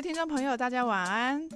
[0.00, 1.46] 听众朋友，大家晚安，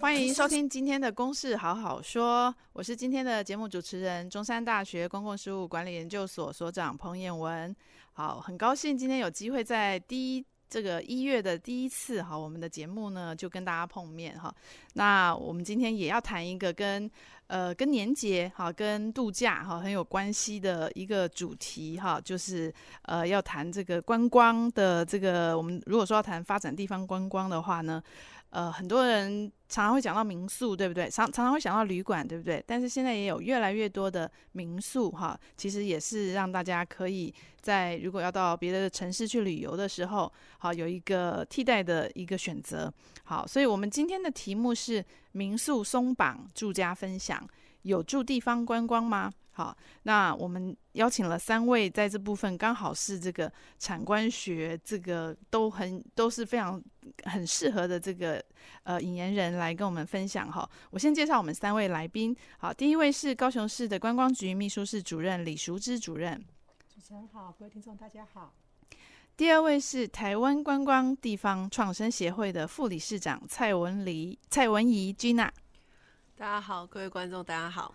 [0.00, 7.76] 欢迎收听今天的《公事好好说》，我是今天的节目主持人，中山大学公共事务管理研究所所长彭渰雯。
[8.14, 10.44] 好，很高兴今天有机会在第一。
[10.70, 14.54] 这个一月的第一次哈，我们的节目呢就跟大家碰面哈。
[14.92, 17.10] 那我们今天也要谈一个跟
[17.48, 25.56] 呃跟年节哈、跟度假哈很有关系的一个主题哈，就是呃要谈这个观光的这个。
[25.56, 28.02] 我们如果说要谈发展地方观光的话呢，
[28.50, 31.10] 呃，很多人常常会讲到民宿，对不对？
[31.10, 32.62] 常常常会想到旅馆，对不对？
[32.66, 42.92] 但是现在也有越来越多的民宿，哈，其实也是让大家可以在如果要到别的城市去旅游的时候，好有一个替代的一个选择。
[43.24, 47.46] 好，所以我们今天的题目是民宿松绑住家分享，
[47.82, 49.32] 有助地方观光吗？
[49.52, 56.80] 好，那我们邀请了三位，在这部分刚好是这个产官学，这个都很都是非常
[57.24, 58.40] 很适合的这个
[58.84, 60.68] 呃引言人来跟我们分享哈。
[60.90, 66.40] 我先介绍我们三位来宾，好，第一位是高雄市的观光局秘书室主任李淑芝主任。
[66.94, 68.54] 主持人好，各位听众大家好。
[69.36, 75.50] 第二位是台湾观光地方创生协会的副理事长蔡文黎蔡文仪 Gina。
[76.38, 77.92] 大家好，各位观众大家好。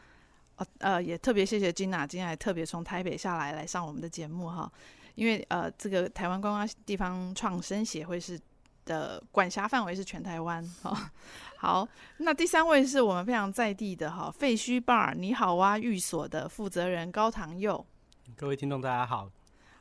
[0.57, 4.69] 哦，呃，也特别谢谢 Gina，今天还特别从台北下来来上我们的节目哈，
[5.15, 8.37] 因为呃，这个台湾观光地方创生协会是
[8.83, 11.09] 的管辖范围是全台湾哈。
[11.57, 17.85] 好，那第三位是我们非常在地的哈废墟 bar 你好哇寓所的负责人高唐佑。
[18.35, 19.31] 各位听众大家好。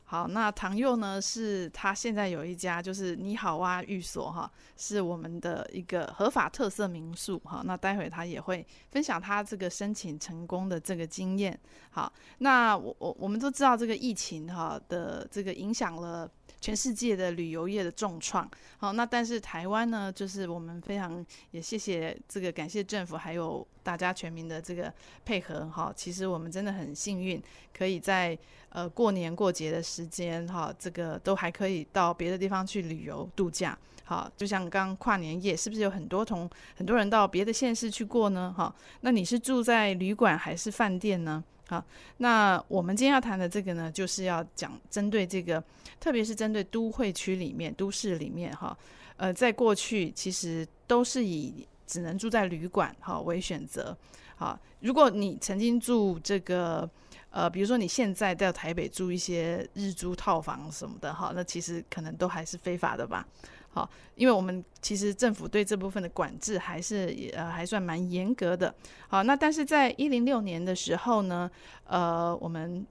[0.05, 1.19] 好，那唐佑呢？
[1.21, 7.61] 是他现在有一家，就是你好啊寓所哈，是我们的一个合法特色民宿哈。
[7.65, 11.59] 那待会他也会分享他这个申请成功的这个经验。
[11.89, 16.29] 好，那我我我们都知道这个疫情哈的这个影响了。
[16.63, 24.91] 全世界的旅游业的重创，好，那但是台湾呢，就是我们非常也谢谢这个感谢政府还有大家全民的这个
[25.25, 27.43] 配合，哈，其实我们真的很幸运，
[27.77, 28.37] 可以在
[28.69, 38.55] 呃过年过节的时间，哈，这个都还可以到别的地方去旅游度假，好，就像刚跨年夜，是不是有很多同很多人到别的县市去过呢？
[38.57, 41.43] 哈，那你是住在旅馆还是饭店呢？
[41.67, 41.83] 好，
[42.17, 45.63] 那我们今天要谈的这个呢，就是要讲针对这个，
[45.99, 48.77] 特别是针对都会区里面、都市里面哈，
[49.15, 53.97] 呃，在过去其实都是以只能住在旅馆哈为选择。
[54.35, 56.87] 好，如果你曾经住这个，
[57.29, 63.25] 呃，比如说你现在在台北住一些日租套房什么的哈，那其实可能都还是非法的吧。
[63.73, 68.71] 好，因为我们其实政府对这部分的管制还是呃还算蛮严格的。
[69.07, 71.49] 好，那但是在一零六年的时候呢，
[71.85, 72.85] 呃，我们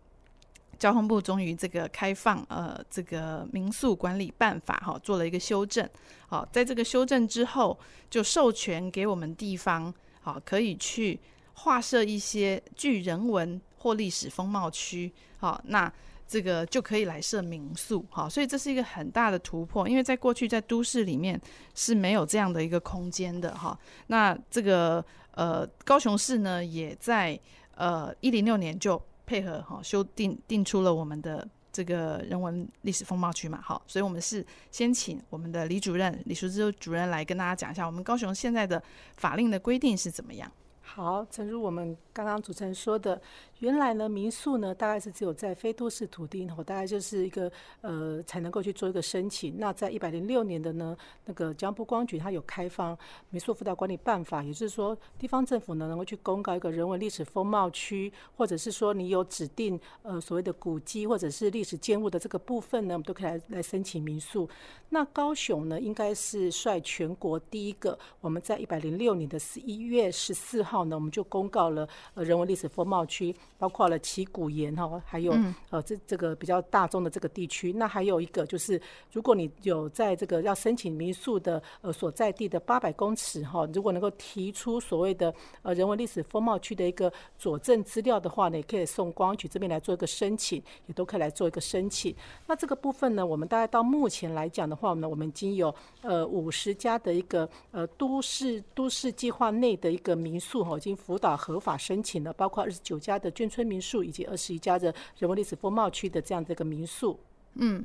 [0.81, 5.89] 交通部终于这个开放呃这个民宿管理办法哈，做了一个修正。
[6.27, 7.79] 好，在这个修正之后，
[8.11, 11.21] 就授权给我们地方好可以去
[11.55, 15.13] 划设一些具人文或历史风貌区。
[15.37, 15.93] 好，那。
[16.33, 21.39] 这个就可以来设民宿，好，所以这是一个很大的突破，因为在过去在都市里面
[21.75, 23.79] 是没有这样的一个空间的，哈。
[24.07, 27.39] 那这个呃高雄市呢，也在
[27.75, 38.83] 呃一零六年就配合哈修订定出了我们的这个人文历史风貌区嘛，好，所以我们是先请我们的李主任李淑芝主任来跟大家讲一下，我们高雄现在的
[39.19, 40.51] 法令的规定是怎么样。
[40.81, 43.19] 好，诚如我们刚刚主持人说的，
[43.63, 47.51] 原来呢民宿呢大概是只有在非都市土地，我大概就是一个
[47.81, 49.57] 呃才能够去做一个申请。
[49.57, 50.97] 那在一百零六年的呢
[51.27, 52.99] 那个交通部观光局它有开放
[53.31, 64.49] 民宿辅导管理办法，也就是说地方政府呢能够去公告一个人文历史风貌区，或者是说你有指定呃所谓的古迹或者是历史建物的这个部分呢，我们都可以来来申请民宿。
[64.89, 70.83] 那高雄呢应该是率全国第一个，我们在一百零六年的十一月十四号。
[70.87, 75.35] 呢我们就公告了呃人文历史风貌区，包括了旗鼓岩哈，还有
[75.71, 77.73] 呃这这个比较大众的这个地区。
[77.73, 78.81] 那还有一个就是，
[79.13, 85.33] 如果你有在这个要申请民宿的呃所在地的八百公尺哈，如果能够提出所谓的
[85.63, 92.15] 呃人文历史风貌区的一个佐证资料的话呢，也可以送观光局这边来做一个申请，也都可以来做一个申请。
[92.47, 107.19] 那这个部分呢，我们大概到目前来讲的话呢，我们已经有呃五十家的一个呃都市都市计划内的一个民宿哈，已经辅导合法申请了，包括二十九家的眷村民宿以及二十一家的人文历史风貌区的这样的一个民宿，
[107.55, 107.85] 嗯，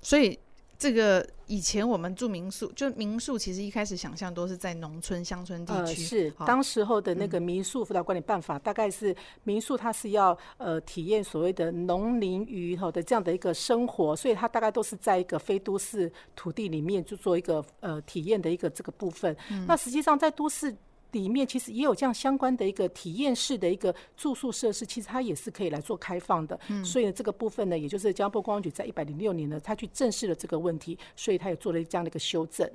[0.00, 0.38] 所以
[0.78, 9.14] 这个以前我们住民宿，就民宿其实一开始想象都是在农村乡村地区，呃，是当时候的那个民宿辅导管理办法，嗯、大概是
[9.44, 19.36] 民宿它是要呃体验所谓的农林渔吼的这样的一个生活，所以它大概都是在一个非都市土地里面就做一个呃体验的一个这个部分。
[19.50, 20.74] 嗯、那实际上在都市。
[21.12, 26.58] 里面其实也有这样相关的一个体验式的一个住宿设施，其实它也是可以来做开放的。
[26.68, 32.68] 嗯，所以呢，这个部分呢，也就是交通部观光局在一百零六年呢，他去正视了这个问题，所以他也做了这样的一个修正。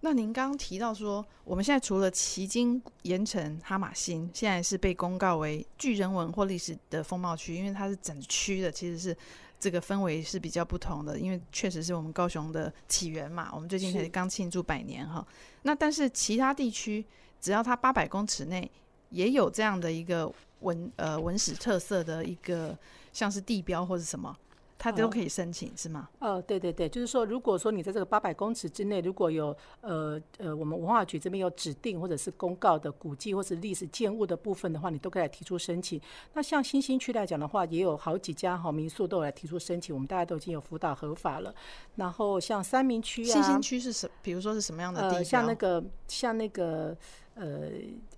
[0.00, 9.16] 那您刚刚提到说，我们现在除了旗津、盐城、哈马星，现在是被公告为具人文或历史的风貌区，因为它是整区的，其实是
[9.58, 13.50] 这个氛围是比较不同的，因为确实是我们高雄的起源嘛。
[13.54, 15.26] 我们最近才刚庆祝百年哈。
[15.62, 17.04] 那但是其他地区。
[17.44, 18.70] 只要它八百公尺内
[19.10, 22.74] 也有这样的一个文呃文史特色的一个
[23.12, 24.34] 像是地标或者什么，
[24.78, 26.08] 它都可以申请，是吗？
[26.20, 36.00] 呃，对对对，就是说，如果说你在这个八百公尺之内，如果有呃呃我们文化局这边有指定或者是公告的古迹或是历史建物的部分的话，你都可以来提出申请。
[36.32, 41.54] 那像新兴区来讲的话，也有好几家哈民宿都有来提出申请，我们大家都已经有辅导合法了。
[41.96, 44.10] 然后像三明区啊，新兴区是什？
[44.22, 45.18] 比如说是什么样的地方？
[45.18, 46.96] 呃，像那个像那个。
[47.36, 47.68] 呃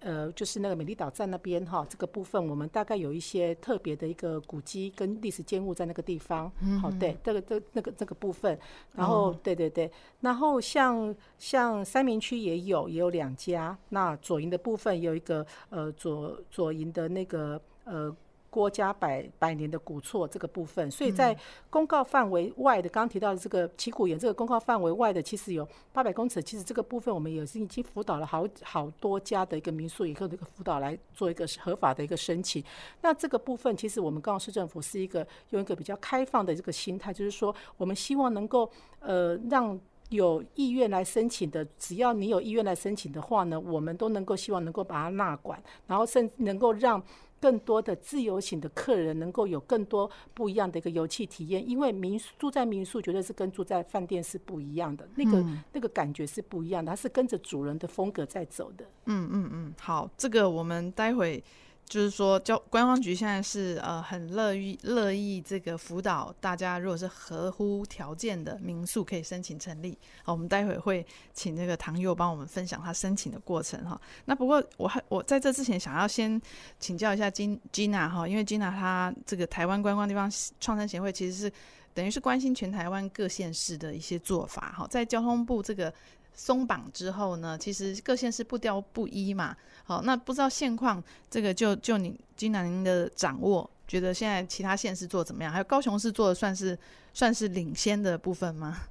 [0.01, 6.53] 呃，就是那个美丽岛站那边哈，这个部分我们大概有一些特别的一个古迹跟历史建物在那个地方。
[6.61, 8.59] 嗯，好，对，这个这那个这个部分，
[8.93, 9.91] 然后对对对，
[10.21, 18.15] 然后像像三明区也有也有两家，那左营的部分有一个呃左左营的那个呃。
[18.57, 21.37] 郭家百百年的古厝这个部分，所以在
[21.69, 26.43] 公告范围外的，刚刚提到的这个旗鼓岩这个公告范围外的，其实有八百公尺。
[26.43, 32.65] 其实这个部分我们也是已经辅导了好好多家的一个民宿，以后这个辅导来做一个合法的一个申请。
[33.03, 38.71] 那这个部分其实我们高雄市政府是一个用一个比较开放的这个心态，就是说我们希望能够
[39.01, 39.79] 呃让
[40.09, 47.03] 有意愿来申请的，只要你有意愿来申请的话呢，我们都能够希望能够把它纳管，然后甚至能够让。
[47.47, 58.85] 更多的自由行的客人能够有更多不一样的一个游憩体验，因为民宿住在民宿绝对是跟住在饭店是不一样的，那个那个感觉是不一样的，它是跟着主人的风格在走的。
[59.05, 61.41] 嗯嗯嗯，好，这个我们待会。
[61.89, 69.97] 就是说，交观光局现在是呃很乐意乐意这个辅导大家，如果是合乎条件的民宿可以申请成立。
[70.25, 74.01] 好，我们待会会请那个唐佑帮我们分享他申请的过程哈。
[74.25, 76.41] 那不过我还我在这之前想要先
[76.81, 80.29] 请教一下金 Gina 哈，因为 Gina 她这个台湾观光地方
[80.61, 81.53] 创生协会其实是
[81.95, 85.95] 等于是关心全台湾各县市的一些做法哈，在交通部这个。
[86.37, 89.57] 松绑之后呢，其实各县市不雕不一嘛。
[89.83, 95.53] 好，那不知道现况，这个就就你金南您的掌握，觉得现在其他县市做怎么样？
[95.53, 96.79] 还有高雄市做的算是
[97.13, 98.83] 算是领先的部分吗？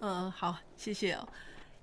[0.00, 1.26] 嗯， 好，谢谢哦。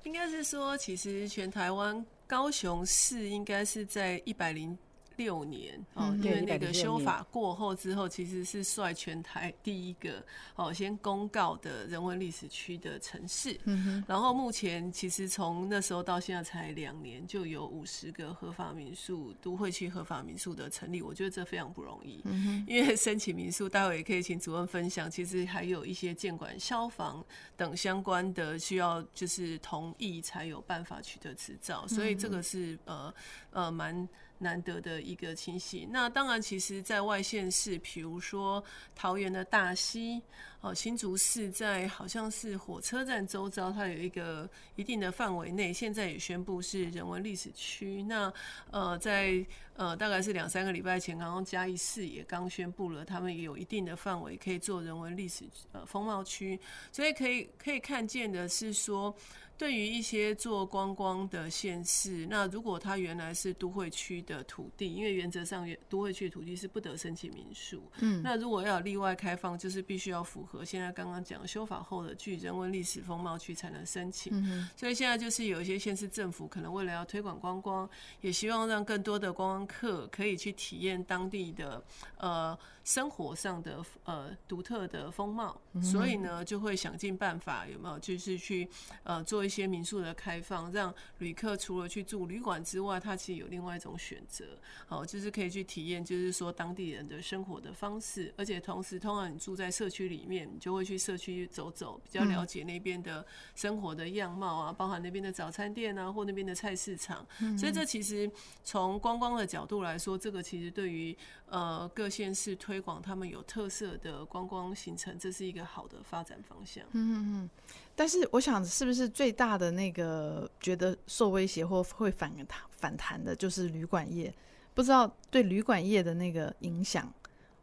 [0.04, 4.78] 应该是说，其实全台湾高雄市应该是在一百零。
[5.18, 10.24] 六年哦，因为那个修法过后之后，其实是率全台第一个
[10.56, 13.58] 哦，先公告的人文历史区的城市。
[13.64, 22.22] 嗯，然后目前其实从那时候到现在才两年，就有五十个合法民宿都会区合法民宿的成立，我觉得这非常不容易。
[22.26, 27.24] 嗯，因为申请民宿，待会也可以请主任分享，其实还有一些监管、消防
[27.56, 33.14] 等相关的需要，就是同意才有办法取得执照，所以这个是呃
[33.52, 34.08] 呃蛮。
[34.38, 35.90] 难得的一个情形。
[35.92, 38.64] 那当然，其实，在外县市，比如说
[38.96, 40.22] 桃园的大溪，
[40.62, 48.04] 哦，新竹市在好像是火车站周遭，它有一个一定的范围内，现在也宣布是人文历史区。
[48.04, 48.32] 那
[48.72, 56.60] 呃，在呃大概是两三个礼拜前，刚刚嘉义市也刚宣布了，他们也有一定的范围可以做人文历史呃风貌区。
[56.92, 59.16] 所以可以可以看见的是说。
[59.58, 67.84] 对于一些做观光的县市，那如果它原来是都会区的土地，因为原则上都会区土地是不得申请民宿。
[68.00, 74.32] 嗯，那如果要有例外开放，就是必须要符合合现在刚刚讲修法后的具人文历史风貌区才能申请。
[74.34, 77.90] 嗯、所以现在就是有一些县市政府可能为了要推广观光，
[78.22, 81.84] 也希望让更多的观光客可以去体验当地的
[82.18, 88.70] 呃生活上的呃独特的风貌，嗯、所以呢就会想尽办法有没有就是去
[89.04, 94.46] 呃做一些民宿的开放，让旅客除了去住旅馆之外，他其实有另外一种选择，
[94.86, 103.26] 好，就是可以去体验，就是说当地人的生活的方式，而且同时，通常你住在社区里面，你就会去社区走走，比较了解那边的
[103.56, 107.26] 生活的样貌啊，包含那边的早餐店啊，或那边的菜市场。
[107.58, 108.30] 所以这其实
[108.64, 116.84] 从观光的角度来说，这个其实对于呃各县市推推广他们有特色的观光行程，这是一个好的发展方向。
[116.92, 117.50] 嗯嗯嗯。
[117.96, 124.34] 但是我想，是不是最大的那个觉得受威胁或会反弹反弹的，就是旅馆业？
[124.74, 127.10] 不知道对旅馆业的那个影响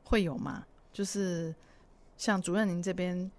[0.04, 0.64] 会有吗？
[0.94, 1.54] 就是
[2.16, 3.30] 像主任您这边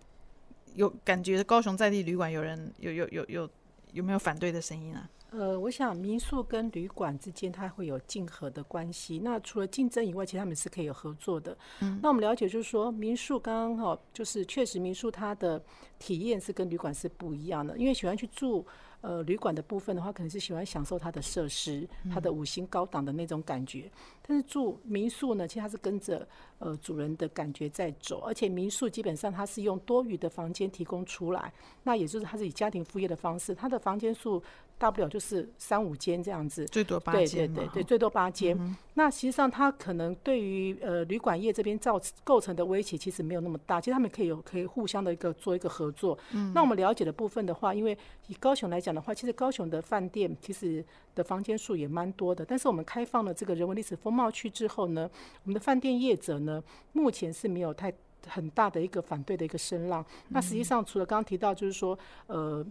[0.75, 3.49] 有感觉，高雄在地旅馆有人有有有有
[3.93, 5.09] 有没有反对的声音啊？
[5.33, 9.19] 呃，我想民宿跟旅馆之间它会有竞合的关系。
[9.19, 11.57] 那除了竞争以外，其实他们是可以有合作的。
[11.81, 15.61] 嗯，那我们了解就是说，民宿刚刚好就是确实民宿它的
[15.97, 18.65] 体验是跟旅馆是不一样的，因为喜欢去住。
[19.01, 23.81] 呃，旅馆的部分的话，可能是喜欢享受它的设施，它的五星高档的那种感觉。
[23.81, 23.91] 嗯、
[24.25, 26.25] 但是住民宿呢，其实它是跟着
[26.59, 31.51] 呃主人的感觉在走，而且民宿基本上它是用多余的房间提供出来，
[31.83, 34.41] 那也就是它是以家庭副业的方式，它的房间数
[34.83, 38.57] 大不了就是三五间这样子，最多八间，对对对对，最多八间。
[38.59, 46.17] 嗯、那实际上它可能对于呃旅馆业这边造构成的威胁其实没有那么大，其实他们可以有可以互相的一个做一个合作。
[46.31, 47.97] 嗯，那我们了解的部分的话，因为
[48.27, 48.93] 以高雄来讲。
[48.93, 50.85] 的话，其实高雄的饭店其实
[51.15, 55.09] 的房间数也蛮多的，但是我们开放了这个人文历史风貌区之后呢，
[55.43, 57.91] 我们的饭店业者呢，目前是没有太
[58.27, 60.05] 很大的一个反对的一个声浪。
[60.29, 61.97] 那实际上除了刚刚提到，就是说，
[62.27, 62.63] 呃。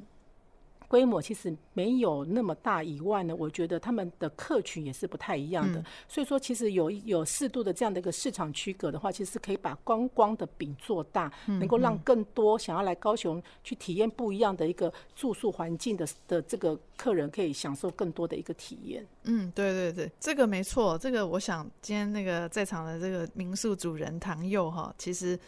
[0.92, 5.80] 规模其实没有那么大以外呢，我觉得他们的客群也是不太一样的。
[5.80, 19.06] 嗯、所以说，其实有有适度的这样的一个市场区隔的话，其实是可以把观光的饼做大，嗯、能够让更多想要来高雄去体验不一样的一个住宿环境的的这个客人，可以享受更多的一个体验。
[19.22, 20.98] 嗯，对对对，这个没错。
[20.98, 25.38] 这个我想今天那个在场的这个民宿主人唐佑哈，其实。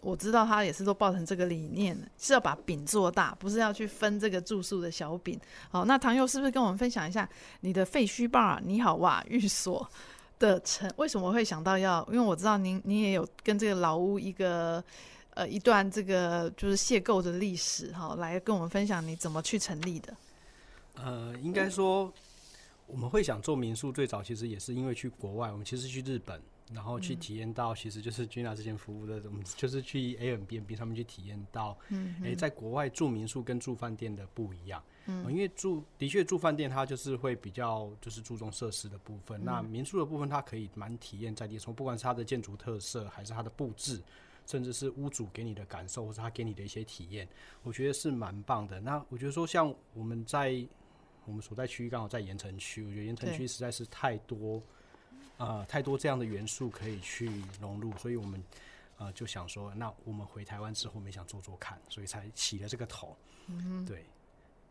[0.00, 5.38] 我知道他也是都抱成这个理念，是要把饼做大，不是要去分这个住宿的小饼。
[5.70, 7.28] 好，那唐佑是不是跟我们分享一下
[7.60, 8.60] 你的废墟吧？
[8.64, 9.86] 你好哇，寓所
[10.38, 12.06] 的成为什么会想到要？
[12.10, 14.82] 因为我知道您您也有跟这个老屋一个
[15.34, 20.14] 呃一段这个就是邂逅的历史哈，来跟我们分享你怎么去成立的？
[20.94, 22.12] 呃，应该说
[22.92, 26.40] 我们会想做民宿，最早其实也是因为去国外，我们其实去日本。
[26.72, 44.00] 然后去体验到，其实就是 Gina 之前服务的，我们就是去 Airbnb 上面去体验到，嗯，诶，在国外住民宿跟住饭店的不一样，嗯，因为住的确住饭店它就是会比较就是注重设施的部分，那民宿的部分它可以蛮体验在地，从不管是它的建筑特色，还是它的布置，
[44.46, 47.28] 甚至是屋主给你的感受，或者他给你的一些体验，
[47.62, 48.80] 我觉得是蛮棒的。
[48.80, 50.66] 那我觉得说像我们在
[51.24, 54.62] 我们所在区域刚好在盐城区，我觉得盐城区实在是太多。
[55.38, 57.28] 呃，太多这样的元素可以去
[57.60, 58.40] 融入，所以我们
[58.98, 63.16] 呃就想说，那我们回台湾之后，我们也想做做看，所以才起了这个头。
[63.48, 64.04] 嗯，对。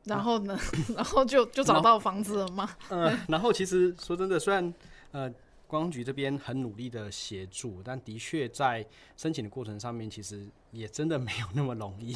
[0.05, 0.57] 然后呢？
[0.95, 2.69] 然后就就找到房子了吗？
[2.89, 4.73] 嗯、呃，然后其实说真的，虽然
[5.11, 5.29] 呃，
[5.67, 8.85] 观光局这边很努力的协助，但的确在
[9.17, 12.15] 申请的过程上面，其实也真的没有那么容易。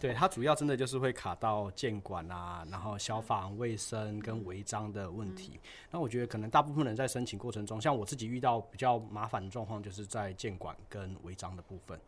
[0.00, 5.52] 对，它主要真的就是会卡到建管啊，然后消防卫生跟违章的问题。
[5.54, 5.60] 嗯、
[5.92, 11.98] 那我觉得可能大部分人在申请过程中，像我自己遇到比较麻烦的状况，就是在建管跟违章的部分。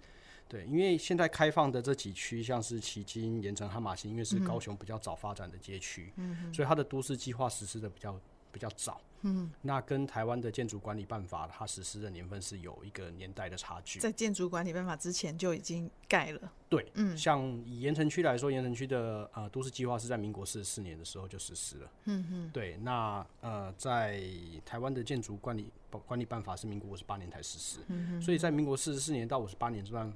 [0.49, 8.19] 对，因为现在开放的这几区，像是旗津、盐城、哈马星，因为是高雄比较早发展的街区，嗯、所以它的都市计划实施的比较
[8.53, 9.01] 比较早。
[9.23, 14.01] 嗯，那跟台湾的建筑管理办法，它实施的年份是有一个年代的差距。
[14.01, 16.53] 在建筑管理办法之前就已经盖了。
[16.71, 21.91] 对，嗯，像以盐城区来说，盐城区的呃都市计划是在民国四十四年的时候就实施了。
[22.07, 24.23] 嗯嗯，对，那呃在
[24.65, 25.71] 台湾的建筑管理
[26.07, 27.81] 管理办法是民国五十八年才实施。
[27.89, 30.11] 嗯哼，所以在民国四十四年到五十八年这段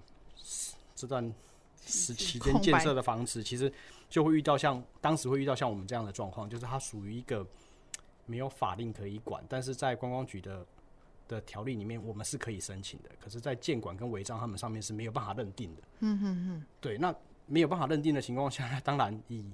[0.95, 1.35] 这段
[1.85, 3.71] 时期间建设的房子，其实
[4.09, 7.47] 就会遇到像当时会遇到像我们这样的状况，就是它属于一个。
[8.27, 10.67] 没有法令可以管，但是在观光局的
[11.27, 13.11] 的条例里面，我们是可以申请的。
[13.19, 15.83] 可是，在建管跟违章他们上面是没有办法认定的。
[16.01, 16.65] 嗯哼哼。
[16.81, 17.15] 对，那
[17.47, 19.45] 没有办法认定的情况下，那当然以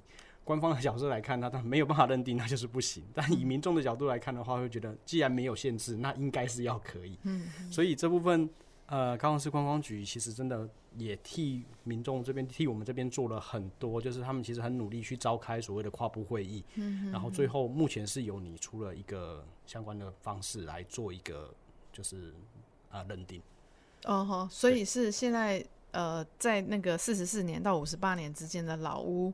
[0.43, 3.03] 官方的角度来看，那当然没有办法认定，那就是不行。
[3.13, 7.17] 但以民众的角度来看的话，会觉得既然没有限制，那应该是要可以。
[7.23, 7.47] 嗯。
[7.71, 8.49] 所以这部分
[8.91, 21.53] 呃，高雄市观光局其实真的也替民众这边替我们这边做了很多，就是他们其实很努力去召开所谓的跨部会议，嗯，然后最后目前是由你出了一个相关的方式来做一个
[21.93, 22.33] 就是
[22.89, 23.41] 啊认定。
[24.03, 29.31] 哦吼，所以是现在呃，在那个四十四年到五十八年之间的老屋。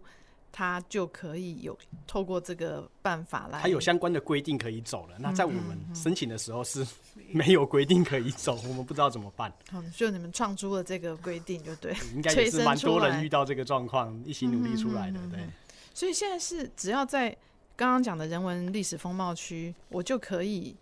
[0.58, 5.16] 他就可以有透过这个办法来，他有相关的规定可以走了。
[5.20, 6.84] 那在我们申请的时候是
[7.32, 9.54] 没有规定可以走，我们不知道怎么办。
[9.70, 15.20] 好，就你们创出了这个规定，就对， 应该也是蛮多人遇到这个状况，一起努力出来的。
[15.30, 15.48] 对，
[15.94, 17.30] 所以现在是只要在
[17.76, 20.76] 刚刚讲的人文历史风貌区，我就可以，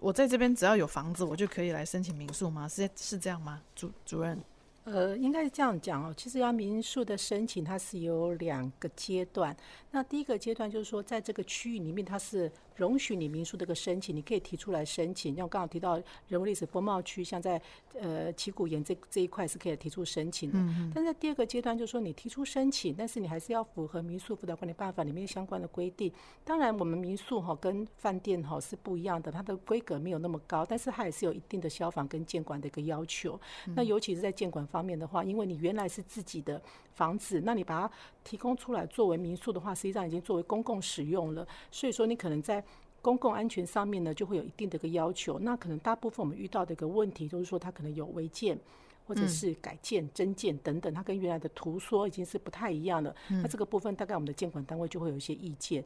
[0.00, 2.68] 我在这边只要有房子，我就可以来申请民宿吗？
[2.68, 3.62] 是是这样吗？
[3.74, 4.38] 主主任？
[4.84, 6.12] 呃，应该是这样讲哦。
[6.14, 9.56] 其实要民宿的申请，它是有两个阶段。
[9.90, 15.34] 那第一个阶段就是说，在这个区域里面，它是容许你民宿这个申请，你可以提出来申请。
[15.34, 15.96] 像我刚刚提到
[16.28, 17.60] 人文历史风貌区，像在
[18.00, 20.58] 呃旗鼓岩这这一块是可以提出申请的。
[20.58, 20.90] 嗯。
[20.94, 26.12] 但在第二个阶段，就是说你提出申请，但是你还是要符合民宿辅导管理办法里面相关的规定。
[26.44, 33.40] 当然，我们民宿哈跟饭店哈是不一样的，它的规格没有那么高，但是它也是有一定的消防跟监管的一个要求。
[33.74, 36.60] 那尤其是在监管方面的话，因为你原来是自己的
[36.94, 37.90] 房子，那你把它
[38.24, 41.46] 提供出来作为民宿的话，实际上已经作为公共使用了。
[41.70, 42.64] 所以说，你可能在
[43.02, 45.38] 公共安全上面呢，就会有一定的一个要求。
[45.38, 48.58] 那可能大部分我们遇到的一个问题，就是说它可能有违建，
[49.06, 53.14] 或者是改建、增建等等，它跟原来的图说已经是不太一样了。
[53.28, 55.84] 那这个部分大概我们的监管单位就会有一些意见。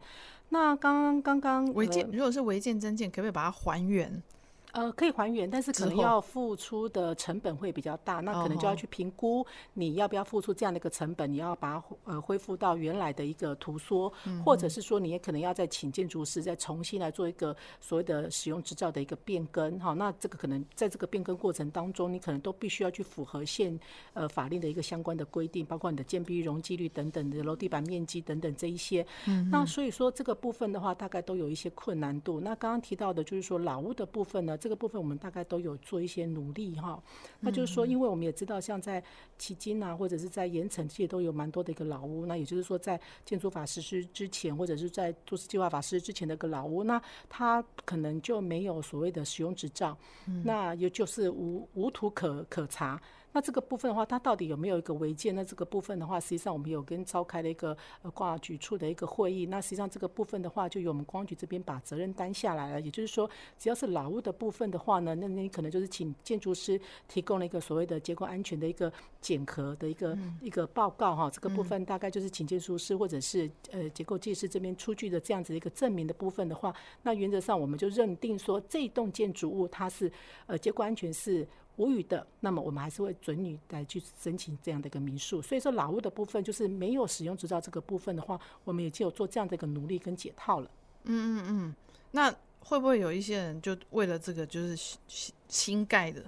[0.51, 4.23] 那刚刚刚刚违建，如果是违建增建，可不可以把它还原？
[4.73, 14.13] 呃，可以还原，但是可能要付出的成本会比较大，那可能就要去评估你要不要付出这样的一个成本，你要把它呃恢复到原来的一个图说，
[14.45, 23.79] 或者是说你也可能要再请建筑师再重新来做一个所谓的使用执照的一个变更，哈，那这个可能在这个变更过程当中，你可能都必须要去符合现
[24.13, 32.39] 呃法令的一个相关的规定，包括你的建蔽容积率等等的楼地板面积等等这一些，嗯那所以说这个部分的话，大概都有一些困难度。
[32.39, 34.58] 那刚刚提到的就是说老屋的部分呢？
[34.59, 37.03] 这个部分我们大概都有做一些努力哈，
[37.41, 39.03] 那就是说，因为我们也知道，像在
[39.39, 42.27] 迄今啊，或者是在盐城，其实都有蛮多的一个老屋。
[42.27, 49.97] 那也就是说，在建筑法实施之前，或者是在都市计划法实施之前的一个老屋，那它可能就没有所谓的使用执照，
[50.45, 53.01] 那也就是无无图可可查。
[53.33, 55.35] 那这个部分的话，它到底有没有一个违建？
[55.35, 59.47] 那这个部分的话，实际上我们有跟召开了一个呃挂局处的一个会议。
[59.47, 62.81] 那实际上这个部分的话，就由我们观局这边把责任担下来了。
[62.81, 71.31] 也就是说，只要是老屋的部分的话呢，那你可能就是请建筑师提供了一个所谓的结构安全的一个检核的一个、嗯、一个报告哈。
[71.31, 80.11] 这个部分大概就是请建筑师或者是呃结构技师这边出具的这样子的一个证明的部分的话，那原则上我们就认定说这栋建筑物它是
[80.47, 81.47] 呃结构安全是。
[81.79, 85.41] 无语的，那么我们还是会准你来去申请这样的一个民宿。
[85.41, 90.71] 所以说老屋的部分，就是没有使用执照这个部分的话，我们也就有做这样的一个努力跟解套了。
[91.05, 91.75] 嗯嗯嗯。
[92.11, 96.23] 那会不会有一些人就为了这个，就是新新盖的，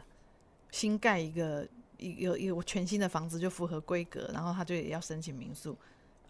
[0.70, 1.66] 新盖一个
[1.98, 5.76] 一有一个全新的房子就符合规格，然后他就也要申请民宿？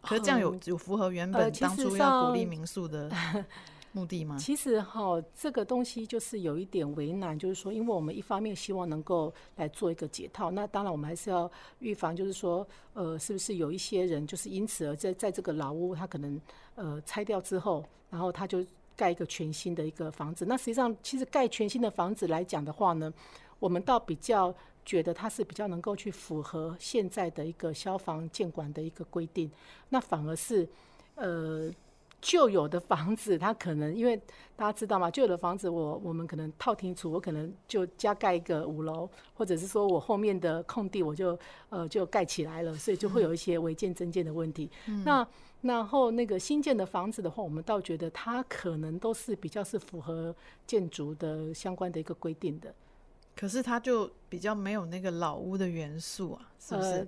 [0.01, 3.11] 可是这样有有符合原本当初要鼓励民宿的？
[3.93, 4.37] 目的吗？
[4.39, 11.51] 其实哈，这个东西就是有一点为难，就是说，因为我们一方面希望能够来做一个解套，那当然我们还是要
[11.81, 16.41] 预防，就是说，呃，是不是有一些人就是因此而在在这个老屋，他可能
[16.77, 20.45] 呃拆掉之后，然后他就盖一个全新的一个房子。
[20.47, 23.13] 那实际上，其实盖全新的房子来讲的话呢，
[23.59, 29.51] 我们倒比较觉得它是比较能够去符合现在的一个消防监管的一个规定，
[29.89, 30.69] 那反而是
[31.17, 31.69] 呃。
[32.21, 34.17] 旧有的房子，它可能因为
[34.55, 35.11] 大家知道吗？
[35.11, 41.39] 旧有的房子我，我我们可能套厅处，我可能就加盖一个五楼，或者是说我后面的空地我就
[41.71, 44.71] 呃就盖起来了，所以就会有一些违建增建的问题。
[44.87, 45.27] 嗯、那
[45.63, 50.35] 然后那个新建的房子的话，我们倒觉得它可能都是比较是符合
[50.67, 52.75] 建筑的相关的一个规定的，
[53.37, 56.89] 可是它就比较没有那个老屋的元素啊，是不是？
[56.89, 57.07] 呃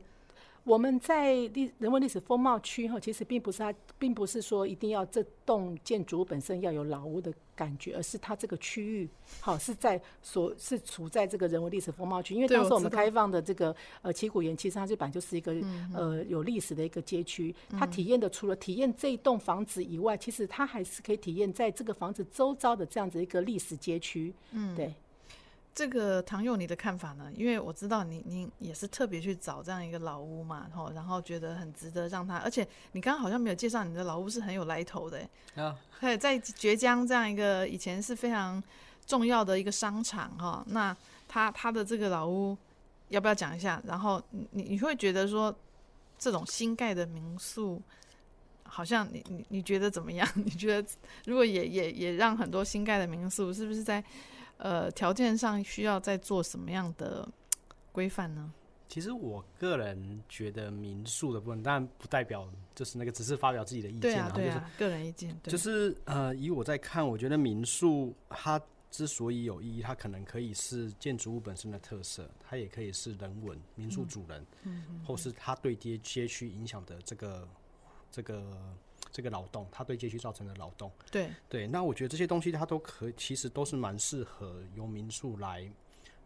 [0.65, 9.09] 我们在历人文历史风貌区哈，其实并不是它，并不是说一定要这栋建筑本身要有老屋的感觉，而是它这个区域
[9.41, 12.35] 好是在所是处在这个人文历史风貌区。
[12.35, 15.53] 因为当时我们开放的这个呃旗鼓园，其实它这本来就是一个
[15.93, 24.33] 呃有历史的一个街区，它体验的除了体验这一栋房子以外，其实它还是可以体验在这个房子周遭的这样子一个历史街区。
[24.53, 24.95] 嗯，对。
[25.75, 27.31] 这个唐佑，你的看法呢？
[27.35, 38.63] 因为我知道你，你也是特别去找这样一个老屋嘛，然后然后觉得很值得让他，而且你刚刚好像没有介绍你的老屋是很有来头的，啊， 还有在绝江这样一个以前是非常
[39.07, 40.95] 重要的一个商场哈，那
[41.27, 42.57] 他他的这个老屋
[43.09, 43.83] 要不要讲一下？
[43.87, 45.55] 然后你你会觉得说，
[46.19, 47.81] 这种新盖的民宿，
[48.65, 50.29] 好像你你你觉得怎么样？
[50.37, 50.89] 你觉得
[51.25, 54.05] 如果也也也让很多新盖的民宿，是不是在
[54.63, 57.29] 呃条件上需要再做什么样的
[57.93, 58.53] 规范呢？
[58.89, 65.35] 其实我个人觉得民宿的部分，当然不代表就是那个，只是发表自己的意见，对啊，对啊，就是个人意见。
[65.43, 77.49] 对就是呃，以我在看，我觉得民宿它之所以有意义，它可能可以是建筑物本身的特色，它也可以是人文民宿主人，嗯，嗯，或是它对街街区影响的这个
[78.11, 78.77] 这个
[79.13, 81.67] 这个劳动，它对街区造成的劳动，对对。
[81.69, 85.71] 那我觉得这些东西它都可，其实都是蛮适合由民宿来。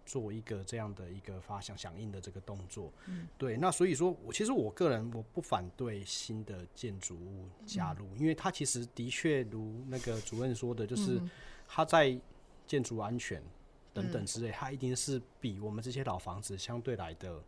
[0.09, 11.20] 做一个这样的一个发响响应的这个动作，嗯，对，那所以说，我其实我个人我不反对新的建筑物加入，嗯，因为它其实的确如那个主任说的，就是
[11.66, 12.16] 它在
[12.68, 13.42] 建筑安全
[13.92, 17.42] 等等之类，它一定是比我们这些老房子相对来的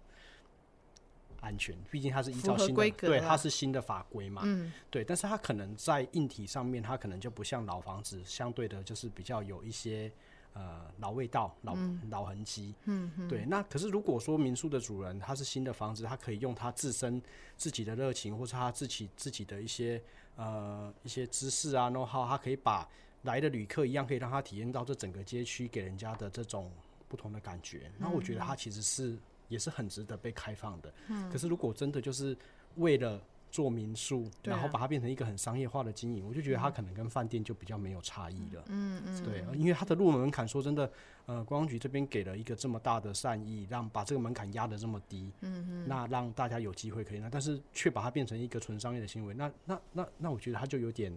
[1.41, 10.11] 安全，毕竟它是依照新的对，它是新的法规嘛，嗯，对，但是它可能在硬体上面，它可能就不像老房子，相对的就是比较有一些。
[10.55, 13.45] 呃，老味道、老、嗯、老痕迹，嗯，对。
[13.45, 17.23] 那可是如果说民宿的主人他是新的房子，他可以用他自身
[17.57, 20.03] 自己的热情，或是他自己自己的一些
[20.35, 22.89] 呃一些知识啊，know how，他可以把
[23.23, 26.73] 来的旅客一样，可以让他体验到这整个街区给人家的这种
[27.09, 27.89] 不同的感觉。
[27.97, 29.17] 那、嗯、我觉得他其实是
[29.49, 30.93] 也是很值得被开放的。
[31.09, 31.31] 嗯。
[31.31, 32.37] 可是如果真的就是
[32.77, 38.63] 为了做民宿，然后把它变成一个很商业化的经营，我就觉得它可能跟饭店就比较没有差异了。
[38.67, 40.85] 嗯嗯，对，因为它的入门门槛，说真的，
[41.25, 51.11] 呃，观光局这边给了一个这么大的善意，让把这个门槛压得这么低，嗯嗯，那让大家有机会可以那，但是却把它变成一个纯商业的行为，那那那那，我觉得它就有点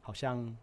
[0.00, 0.56] 好像，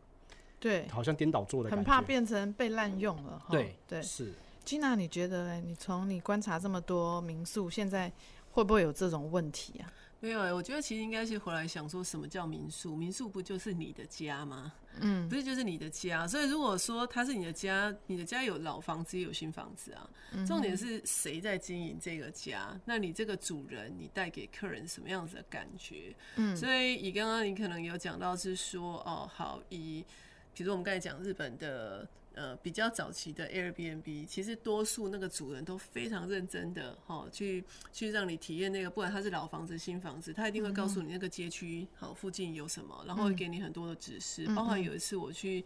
[0.60, 3.45] 对，好像颠倒做的感觉，很怕变成被滥用了。
[3.52, 4.34] 对对是。
[4.65, 5.62] Gina，你觉得呢？
[5.62, 8.12] 你从你观察这么多民宿，现在
[8.52, 9.91] 会不会有这种问题啊？
[10.19, 12.95] 没有、欸，我觉得其实应该是回来想说什么叫民宿？
[12.95, 14.71] 民宿不就是你的家吗？
[15.02, 16.26] 嗯，不是就是你的家。
[16.26, 20.10] 所以如果说它是你的家，你的家有老房子也有新房子啊。
[20.47, 22.80] 重点是谁在经营这个家？
[22.86, 26.15] 那你这个主人，你带给客人什么样子的感觉？
[26.38, 30.06] 嗯，所以以刚刚你可能有讲到是说，哦，好，以
[30.54, 32.08] 比如说我们刚才讲日本的。
[32.34, 44.46] 呃，比较早期的 Airbnb，其实多数那个主人都非常认真的，哈，去去让你体验那个，不管它是老房子、新房子，他一定会告诉你那个街区，好，附近有什么，然后会给你很多的指示。
[44.56, 45.63] 包括有一次我去。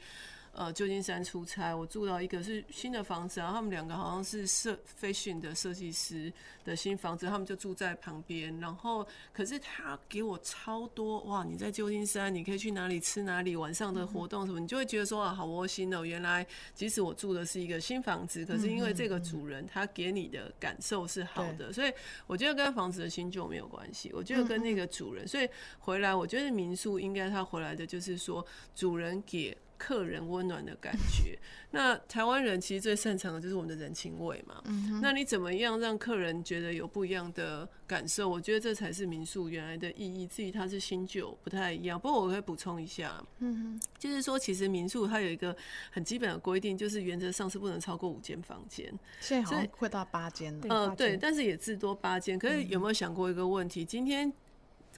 [0.57, 6.33] 呃，旧金山出差，我住到一个是新的房子，然后他们两个好像是设 fashion 的设计师
[6.65, 8.59] 的新房子，他们就住在旁边。
[8.59, 11.43] 然后，可是他给我超多哇！
[11.43, 16.03] 你在旧金山，你可以去哪里吃哪里，晚上的活动什么，你就会觉得说啊，好窝心哦。
[16.03, 16.43] 原来
[16.73, 21.93] 即使我住的是一个新房子，可是因为这个主人他给你的感受是好的，所以
[22.25, 25.27] 我觉得跟房子的新旧没有关系，我觉得跟那个主人。
[25.27, 28.43] 所以回来，我觉得民宿应该他回来的就是说
[28.75, 29.55] 主人给。
[29.77, 31.37] 客人温暖的感觉，
[31.71, 34.61] 那台湾人其实最擅长的就是我们的人情味嘛。
[34.65, 38.27] 嗯，那你怎么样让客人觉得有不一样的感受？
[38.27, 40.25] 我觉得这才是民宿原来的意义。
[40.25, 45.55] 至于它是新旧不太一样，不过我可以补充一下，嗯，就是说其实民宿它有一个
[45.91, 48.91] 很基本的规定，就是原则上是不能超过五间房间。
[49.19, 50.59] 现在好像会到八间。
[50.69, 52.39] 呃，对，但是也至多八间。
[52.39, 53.85] 可是有没有想过一个问题？
[53.85, 54.31] 今天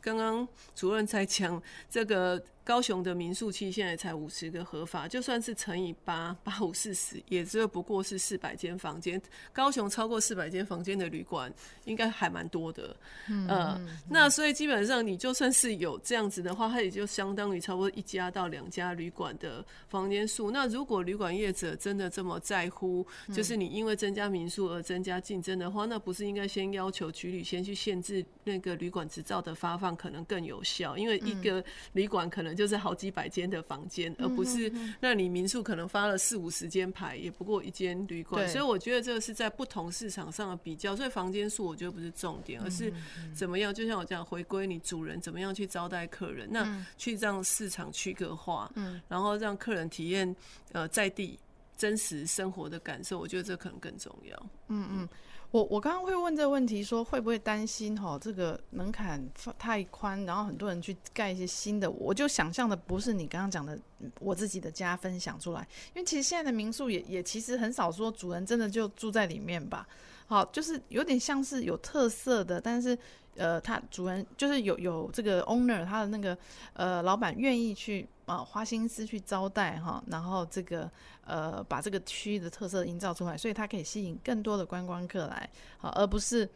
[0.02, 2.42] 刚刚主任在讲这个。
[2.70, 9.20] 高雄的民宿期现在才五十个合法，就算是乘以八， 八五四十，也只有不过是四百间房间。
[9.52, 11.52] 高雄超过四百间房间的旅馆，
[11.86, 12.96] 应该还蛮多的。
[13.28, 20.52] 嗯，呃，那所以基本上你就算是有这样子的话，它也就相当于差不多一家到两家旅馆的房间数。
[20.52, 23.04] 那如果旅馆业者真的这么在乎，
[23.34, 30.96] 就是你因为增加民宿而增加竞争的话，那不是应该先要求局里先去限制那个旅馆执照的发放，可能更有效？
[30.96, 32.59] 因为一个旅馆可能。
[32.60, 34.70] 就是好几百间的房间，而不是
[35.00, 38.46] 那你民宿可能发了四五十间牌，也不过一间旅馆。
[38.50, 40.94] 所以我觉得这个是在不同市场上的比较。
[40.94, 42.92] 所以房间数我觉得不是重点，而是
[43.34, 43.74] 怎么样。
[43.74, 48.70] 就像我这样回归你主人怎么样去招待客人，那去让市场区隔化，
[49.08, 50.36] 然后让客人体验
[50.74, 51.40] 呃在地
[51.78, 53.18] 真实生活的感受。
[53.18, 54.46] 我觉得这可能更重要。
[54.68, 55.10] 嗯嗯。
[55.52, 59.20] 我我刚刚会问这个问题，说会不会担心哈这个门槛
[59.58, 63.78] 太宽，然后很多人去盖一些新的，我就想象的不是你刚刚讲的
[64.20, 69.88] 我自己的家分享出来，因为其实现在的民宿也也其实很少说主人真的就住在里面吧，
[70.28, 72.96] 好，就是有点像是有特色的，但是
[73.36, 76.38] 呃，他主人就是有有这个 owner，他的那个
[76.74, 80.92] 呃老板愿意去啊、呃、花心思去招待哈，然后这个
[81.30, 86.50] 呃把这个区域的特色营造出来，所以它可以吸引更多的观光客来，好，而不是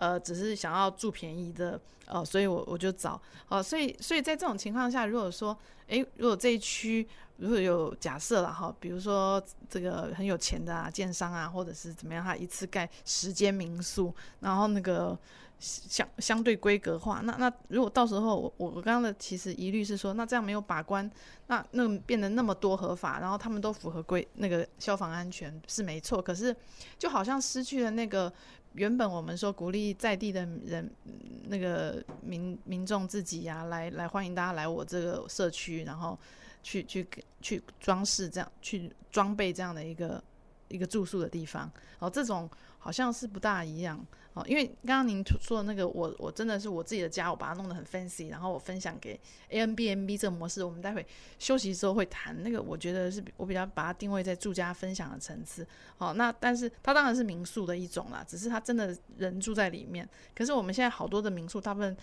[0.00, 15.16] 呃只是想要住便宜的、呃，所以我我就找哦，所以所以在这种情况下，如果说诶，如果这一区如果有假设了哈，比如说这个很有钱的啊建商啊，或者是怎么样，他一次盖十间民宿，然后那个。
[15.62, 21.10] 相相对规格化，那那如果到时候我我我刚刚的其实疑虑是说，那这样没有把关，
[21.48, 26.56] 那那变得那么多合法，然后他们都符合规那个消防安全是没错，可是
[26.98, 28.32] 就好像失去了那个
[28.74, 30.90] 原本我们说鼓励在地的人
[31.48, 36.18] 那个民民众自己呀、啊，来来欢迎大家来我这个社区，然后
[36.62, 37.06] 去去
[37.40, 40.22] 去装饰这样去装备这样的一个
[40.68, 44.04] 一个住宿的地方，然后这种好像是不大一样。
[44.32, 49.18] 哦，因为刚刚您说的那个，我我真的是我自己的家，我把它弄得很 fancy，然后我分享给
[49.50, 51.04] Airbnb 这个模式，我们待会
[51.40, 55.66] 休息之后会谈那个，我觉得是我比较把它定位在住家分享的层次。
[55.98, 60.08] 哦，那但是它当然是民宿的一种啦，只是它真的人住在里面。
[60.32, 61.96] 可是我们现在好多的民宿，大部分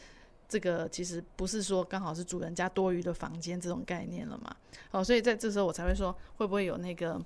[0.49, 4.53] 这个其实不是说刚好是主人家多余的房间这种概念了嘛。
[4.91, 7.21] 哦，所以在这时候我才会说，会不会有那个。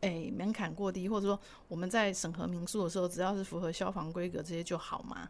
[0.00, 5.28] 诶，门槛过低，或者说我们在审核民宿的时候，只要是符合消防规格这些就好吗？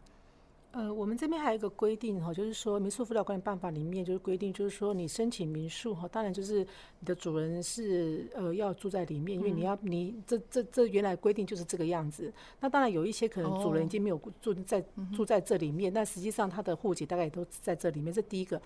[0.71, 6.65] 呃，我们这边还有一个规定哈，就是说民宿辅导管理办法里面就是规定，就是说你申请民宿哈，当然就是
[6.99, 12.31] 你的主人是呃要住在里面，因为你要你这这这原来规定就是这个样子。
[12.61, 14.81] 那当然有一些可能主人已经没有住在
[15.13, 18.13] 住在这里面，但实际上他的户籍大概也都在这里面。
[18.13, 18.61] 这第一个。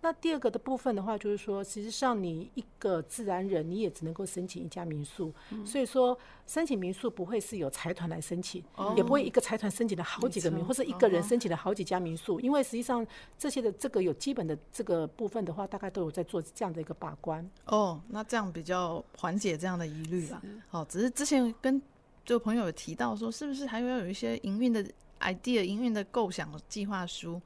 [0.00, 5.32] 那第二个的部分的话，就是说，实际上你一个自然人，你也只能够申请一家民宿。
[5.48, 12.36] 嗯、所以说，申请民宿不会是有财团来申请，哦、也不会一个财团申请了好几个民，或者一个人申请了好几家民宿。
[12.36, 13.06] 哦、因为实际上
[13.38, 17.48] 这些的这个有基本的这个部分的话，大概都有在做这样的一个把关。
[17.64, 20.42] 哦，那这样比较缓解这样的疑虑了。
[20.70, 21.80] 哦，只是之前跟
[22.26, 24.84] 这个朋友有提到说，是不是还要有一些营运的
[25.20, 27.40] idea、营运的构想计划书，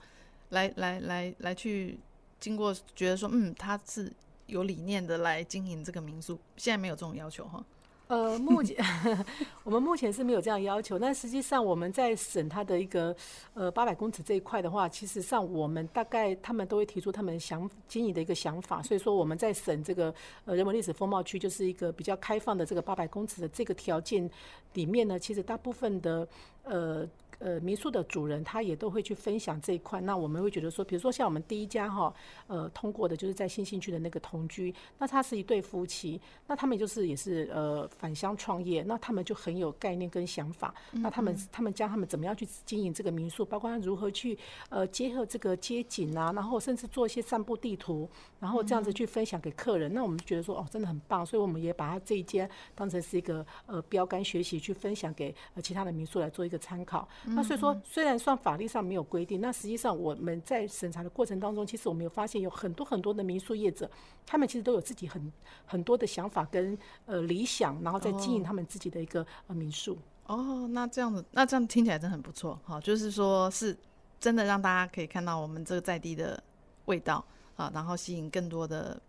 [0.48, 1.96] 来来来来去。
[2.40, 4.12] 经过觉得说，嗯，他是
[4.46, 7.64] 有理念的来经营这个民宿，现在没有这种要求哈。
[8.06, 8.74] 呃，目前
[9.64, 13.14] 我们目前是没有这样要求，但实际上我们在审他的一个
[13.52, 20.14] 呃八百公尺这一块的话，其实上我们大概他们都会提出他们想经营的一个想法，所以说我们在审这个
[20.46, 24.30] 呃人文历史风貌区就是一个比较开放的这个八百公尺的这个条件
[24.72, 26.26] 里面呢，其实大部分的
[26.68, 27.08] 呃。
[27.40, 30.00] 呃，民宿的主人他也都会去分享这一块。
[30.00, 32.12] 那我们会觉得说，比如说像我们第一家哈，
[32.48, 40.74] 呃，通过的就是在新兴区的那个同居，那他是一对夫妻，那他们就是也是呃返乡创业，那他们就很有概念跟想法。
[40.90, 44.36] 那他们他们教他们怎么样去经营这个民宿，包括他如何去
[44.68, 49.94] 呃结合这个街景啊，然后甚至做一些散步地图，然后这样子去分享给客人。
[49.94, 57.08] 那我们觉得说，哦，真的很棒，所以我们也把他这一间当成是一个呃标杆学习，去分享给呃其他的民宿来做一个参考。
[57.24, 63.90] 那所以说，虽然算法律上没有规定，那实际上我们在审查的过程当中，其实我们有发现有很多很多的民宿业者，
[64.26, 65.32] 他们其实都有自己很
[65.64, 69.96] 很多的想法跟呃理想，然后在经营他们自己的一个呃民宿。
[70.26, 73.74] 哦，那这样子，那这样听起来真的很不错哈，就是说是
[74.20, 76.42] 真的让大家可以看到我们这个在地的
[76.84, 77.24] 味道
[77.56, 79.00] 啊，然后吸引更多的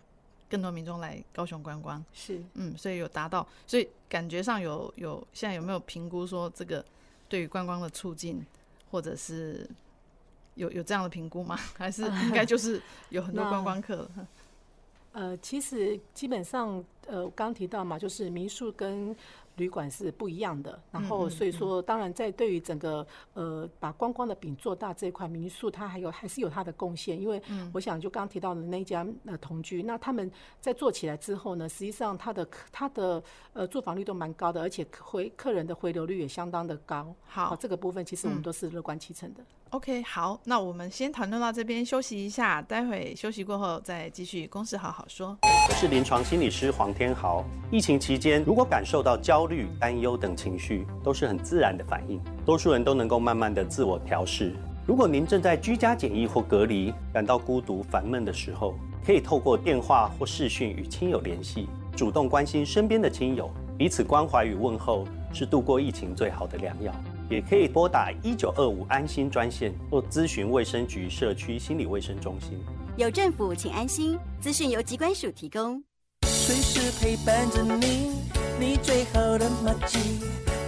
[0.50, 2.04] 更多民众来高雄观光。
[2.14, 6.86] 是，嗯，所以有达到，所以感觉上有有现在有没有评估说这个？
[7.30, 8.46] 对于观光的促进，
[8.92, 9.66] 或者是
[10.56, 11.56] 有有这样的评估吗？
[11.78, 14.10] 还是应该就是有很多观光客？
[15.14, 19.16] 呃，其实基本上，呃，我刚刚提到嘛，就是民宿跟
[19.60, 27.40] 旅馆是不一样的，然后所以说，当然在对于整个呃把观光的饼做大这一块，民宿它还有还是有它的贡献，因为
[27.74, 33.22] 我想就刚刚提到的那家呃同居，那他们在做起来之后呢，实际上它的它的
[33.54, 37.14] 呃住房率都蛮高的，而且回客人的回流率也相当的高。
[37.26, 39.44] 好，这个部分其实我们都是乐观其成的。
[39.72, 45.38] OK，好，那我们先讨论到这边，休息一下，待会休息过后再继续公事好好说。
[45.44, 47.46] 我是临床心理师黄天豪。
[47.72, 54.56] 疫情期间，如果感受到焦虑、担忧等情绪，都是很自然的反应，多数人都能够慢慢的自我调试。
[54.88, 58.74] 如果您正在居家检疫或隔离，感到孤独、烦闷的时候，
[59.06, 66.92] 可以透过电话或视讯与亲友联系，主动关心身边的亲友，彼此关怀与问候是度过疫情最好的良药。
[67.30, 72.60] 也可以拨打一九二五安心专线或咨询卫生局社区心理卫生中心。
[72.98, 74.18] 有政府，请安心。
[74.42, 75.82] 资讯由机关署提供。
[76.26, 78.12] 随时陪伴着你，
[78.60, 80.00] 你最好的马吉，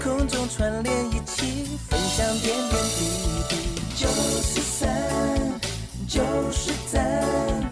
[0.03, 3.05] 空中串联一起，分享点点滴
[3.49, 3.55] 滴。
[3.95, 5.59] 九十三，
[6.07, 6.21] 九
[6.51, 7.71] 十三，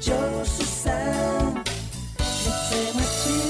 [0.00, 0.12] 九
[0.44, 1.54] 十三，
[2.18, 2.22] 你
[2.68, 3.49] 最默契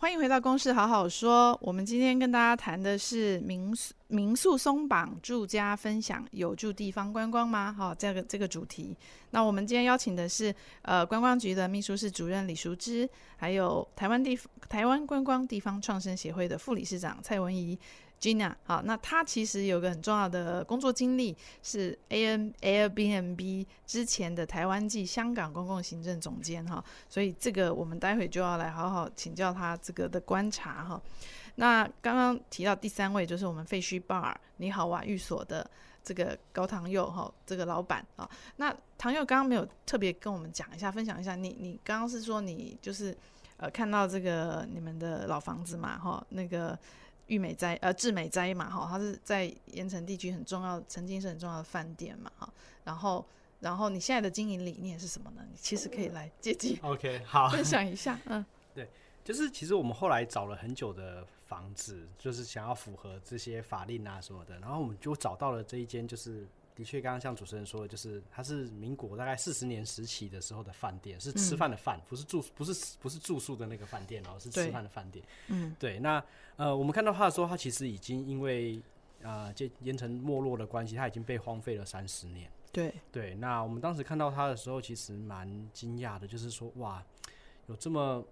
[0.00, 1.52] 欢迎回到《公事好好说》。
[1.60, 7.70] 我们今天跟大家谈的是民宿民宿松绑住家分享，有助地方观光吗？
[7.70, 8.96] 好，这个这个主题。
[9.32, 14.38] 那我们今天邀请的是呃观光局的秘书室主任李淑芝，还有台湾地
[14.70, 17.78] 台湾观光地方创生协会的副理事长蔡文怡。
[18.20, 31.02] Gina，好，那他其实有个很重要的工作经历，是 A N Airbnb 之前的台湾暨香港公共行政总监哈，所以这个我们待会就要来好好请教他这个的观察哈。
[31.56, 35.68] 那刚刚提到第三位就是我们废墟 Bar 你好哇寓所的
[36.04, 38.28] 这个高唐佑哈，这个老板啊。
[38.56, 43.16] 那唐佑刚刚没有特别跟我们讲一下，分享一下，你你刚刚是说你就是
[43.56, 46.78] 呃看到这个你们的老房子嘛哈，那个。
[47.26, 52.52] 玉美斋呃智美斋嘛哈，它是在盐城地区很重要，曾经是很重要的饭店嘛哈。
[52.82, 53.24] 然后，
[53.60, 55.42] 然后你现在的经营理念是什么呢？
[55.48, 58.18] 你其实可以来借机 OK 好分享一下。
[58.24, 58.90] 嗯，对，
[59.24, 66.46] 就是其实我们后来找了很久的房子，就是想要符合这些法令啊什么的，然后我们就找到了这一间，就是。
[66.72, 75.22] 的确，刚刚像主持人说的，就是它是民国大概四十年时期的时候的饭店，是吃饭的饭，不是住，不是不是住宿的那个饭店哦，是吃饭的饭店。
[75.48, 75.98] 嗯，对。
[75.98, 76.24] 那
[76.56, 78.80] 呃，我们看到它的时候，它其实已经因为
[79.22, 82.50] 啊，这烟尘没落的关系，它已经被荒废了三十年。
[82.72, 83.34] 对对。
[83.34, 87.04] 那我们当时看到它的时候，其实蛮惊讶的，就是说哇，
[87.66, 88.24] 有这么。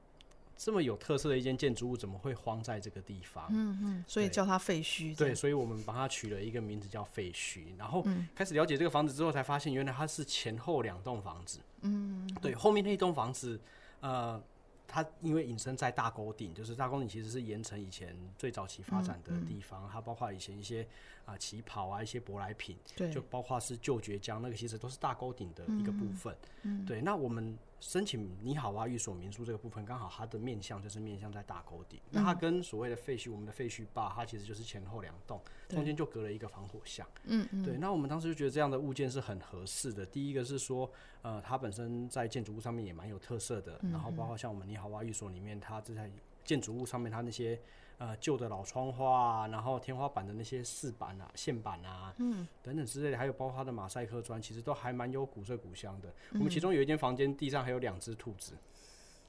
[0.58, 3.46] 这么有特色的一间建筑物，怎么会荒在这个地方？
[3.50, 5.16] 嗯嗯，所以叫它废墟。
[5.16, 7.62] 对，所以我们帮它取了一个名字叫废墟。
[7.78, 11.60] 然后开始了解这个房子之后，才发现原来它是前后两栋房子。
[11.82, 13.58] 嗯，对，后面那一栋房子，
[14.00, 14.42] 呃。
[14.90, 20.88] 它因为隐身在大沟顶，就是大沟顶其实是盐城以前最早期发展的地方，嗯嗯、它包括以前一些
[21.28, 26.34] 啊旗袍啊一些舶来品，对，就包括是旧爵江那个其实都是大沟顶的一个部分。
[26.62, 27.02] 嗯，嗯对。
[27.02, 35.38] 那我们申请你好哇寓所民宿这个部分，刚好它的面向就是面向在大沟顶，那它跟所谓的废墟，我们的废墟坝，它其实就是前后两栋，
[35.68, 37.06] 中间就隔了一个防火巷。
[37.24, 37.62] 嗯嗯。
[37.62, 40.06] 对，那我们当时就觉得这样的物件是很合适的。
[40.06, 46.10] 第一个是说，呃，它本身在建筑物上面也蛮有特色的，然后包括像我们你好哇寓所里面，它这在
[46.44, 47.60] 建筑物上面，它那些
[47.98, 56.12] 呃旧的老窗花啊，然后天花板的那些饰板啊、线板啊，嗯，等等之类的，还有包括它的马赛克砖，其实都还蛮有古色古香的。
[56.32, 58.52] 我们其中有一间房间地上还有两只兔子，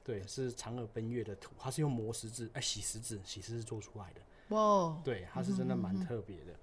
[0.04, 4.20] 对，是嫦娥奔月的图，它是用磨石子哎洗石子洗石子做出来的。
[4.56, 6.52] 哇，对，它是真的蛮特别的。
[6.52, 6.56] 嗯，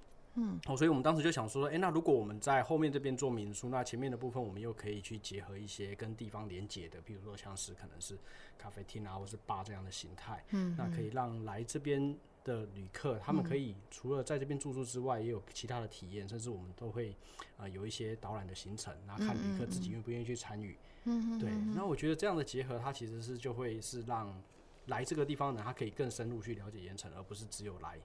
[0.68, 8.18] 哦，所以我们当时就想说，哎、欸，那如果我们在后面这边做民宿，那前面的部分我们又可以去结合一些跟地方连接的，比如说像是可能是
[8.58, 17.10] 咖啡厅啊，或是吧这样的形态，嗯，那可以让来这边的旅客，他们可以除了在这边住宿之外，也有其他的体验，甚至我们都会
[17.58, 24.40] 啊、呃、有一些导览的行程，然后看旅客自己愿不愿意去参与，嗯，对，那我觉得这样的结合，它其实是就会是让
[24.86, 28.00] 来这个地方的人，他可以更深入去了解盐城，而不是只有来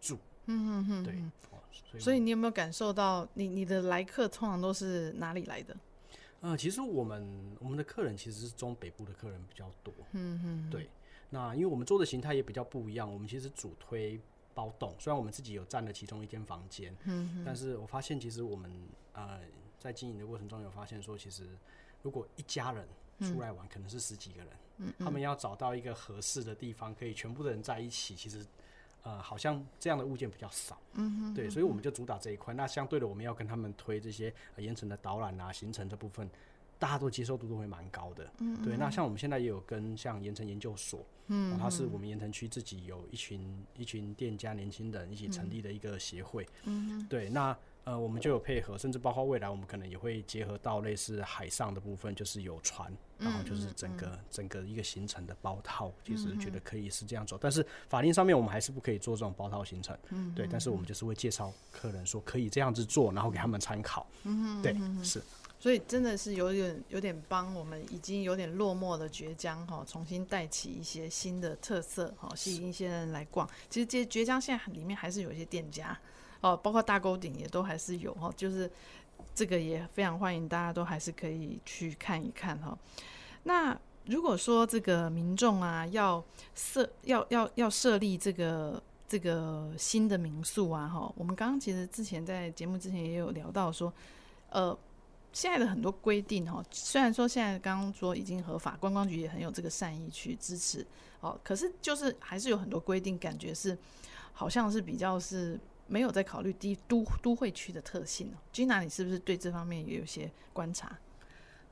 [0.00, 0.16] 住。
[0.46, 1.14] 嗯哼哼，对，
[1.70, 5.76] 所以，所以你有没有感受到你，你你的来客通常都是哪里来的？
[6.40, 9.94] 呃，其实我们我们的客人其实是中北部的客人比较多。
[10.12, 10.90] 嗯哼，对。
[11.30, 14.20] 那因为我们做的形态也比较不一样，我们其实主推
[14.52, 18.70] 包栋，虽然我们自己有占了其中一间房间，嗯哼，但是我发现其实我们
[19.12, 19.38] 呃
[19.78, 21.46] 在经营的过程中有发现说，其实
[22.02, 22.86] 如果一家人
[23.20, 28.44] 出来玩，可能是十几个人，嗯，他们要找到一个合适的地方，可以全部的人在一起，其实。
[29.02, 32.54] 呃，好像这样的物件比较少，嗯哼，对，所以我们就主打这一块。
[32.54, 36.30] 那相对的，我们要跟他们推这些盐城的导览啊、行程这部分，
[36.82, 38.76] 大家都接受度都会蛮高的，嗯，对。
[38.76, 47.56] 那像我们现在也有跟像盐城研究所，嗯，它是我们盐城区自己有一群一群店家年轻人一起成立的一个协会，嗯，对，那。
[47.84, 57.36] 呃，我们就有配合，甚至包括未来，我们可能也会结合到类似海上的部分，就是有船，然后就是整个、整个一个行程的包套，其实觉得可以是这样走。
[57.40, 60.46] 但是法令上面，我们还是不可以做这种包套行程，嗯，对。
[60.48, 65.20] 但是我们就是会介绍客人说可以这样子做，然后给他们参考，嗯，对，是。
[65.62, 73.48] 所以真的是有点有点帮我们已经有点落寞的绝江哈，重新带起一些新的特色哈，吸引一些人来逛。
[73.70, 75.96] 其实这绝江现在里面还是有一些店家。
[76.40, 78.68] 哦，包括大沟顶也都还是有哈，就是
[79.32, 82.76] 这个也非常欢迎，大家都还是可以去看一看哈。
[83.44, 86.20] 那如果说这个民众啊要
[86.56, 93.92] 设要要要设立这个这个新的民宿啊，哈，我们刚刚其实之前在节目之前也有聊到说，
[94.50, 94.76] 呃，
[95.32, 100.86] 现在的很多规定哈，虽然说现在刚刚说已经合法，观光局也很有这个善意去支持，
[101.20, 103.76] 哦，可是就是还是有很多规定，感觉是
[104.32, 108.32] 好像是比较是没有在考虑低都都会区的特性。
[108.52, 110.98] Gina，你是不是对这方面也有些观察？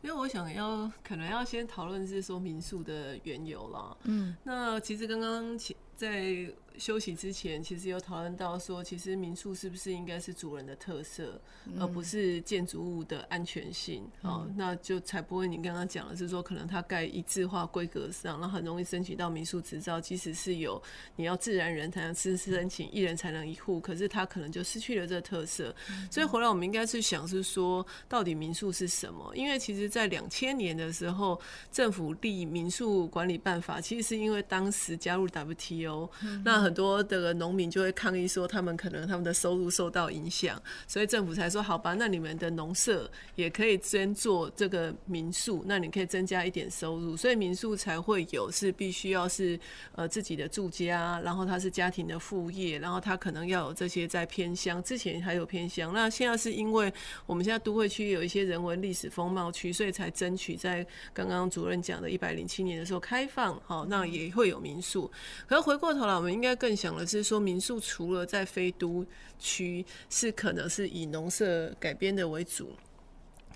[0.03, 3.97] 因为我想要可能要先讨论是说民宿的缘由啦。
[4.05, 5.59] 嗯，那其实刚刚
[5.95, 6.53] 在。
[6.81, 14.03] 休息之前，其实有讨论到说，其实民宿是不是应该是主人的特色，嗯、而不是建筑物的安全性？
[14.23, 15.47] 哦、嗯，那就才不会。
[15.47, 20.01] 你刚刚讲的是说，可能它盖一致化规格上，那很容易申请到民宿执照。
[20.01, 20.83] 即使是有
[21.17, 25.75] 你要自然人才能申申请，一人才能一户，可是它可能就失去了这个特色。
[25.91, 29.31] 嗯、所以回来我们应该是想是说，到底民宿是什么？
[29.37, 31.39] 因为其实在两千年的时候，
[31.71, 36.61] 政府立民宿管理办法，其实是因为当时加入 WTO，、嗯、那。
[36.61, 49.59] 很很多的农民就会抗议说，他们可能他们的收入受到影响，所以政府才说好吧，那你们的农舍也可以先做这个民宿，那你可以增加一点收入，所以民宿才会有是必须要是
[49.97, 56.93] 呃自己的住家，然后它是家庭的副业，然后它可能要有这些在偏乡，之前还有偏乡，那现在是因为
[57.27, 65.11] 我们现在都会区有一些人文历史风貌区，所以才争取在刚刚主任讲的一百零七年的时候开放，好，那也会有民宿。
[65.49, 66.60] 可是回过头来，我们应该。
[66.61, 69.05] 更想的是说，民宿除了在非都
[69.39, 72.77] 区是可能是以农舍改编的为主，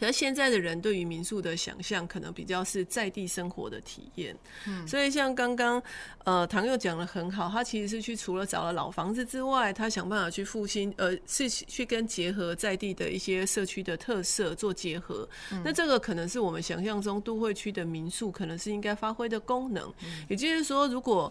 [0.00, 4.34] 可是现在的人对于民宿的想象，可能比较是在地生活的体验。
[4.66, 5.80] 嗯，所以像刚刚
[6.24, 15.28] 呃唐又讲的很好，他其实是去除了找了老房子之外，他想办法去复兴，呃，是去跟结合在地的一些社区的特色做结合。
[15.52, 19.92] 嗯，那这个可能是我们想象中都会区的民宿可能是应该发挥的功能。
[20.02, 21.30] 嗯，也就是说，如果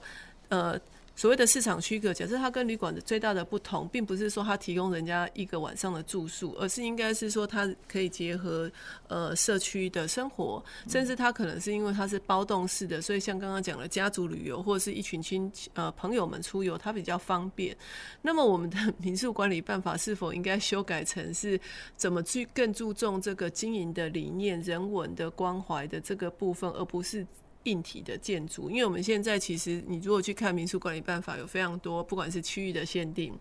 [0.50, 0.80] 呃。
[1.16, 8.70] 所谓的市场区隔，假设它跟旅馆的最大的不同，并不是说它提供人家一个晚上的住宿，而是应该是说它可以结合
[9.08, 17.78] 呃社区的生活，甚至它可能是因为它是包栋式的，所以像刚刚讲的家族旅游或者是一群亲呃朋友们出游，它比较方便。
[18.24, 21.60] 那么我们的 民宿管理办法是否应该修改成是
[21.96, 27.26] 怎么去更注重这个经营的理念、人文的关怀的这个部分，而不是？
[27.64, 33.34] 硬体的建筑，因为我们现在其实，你如果去看民宿管理办法，有非常多，不管是区域的限定，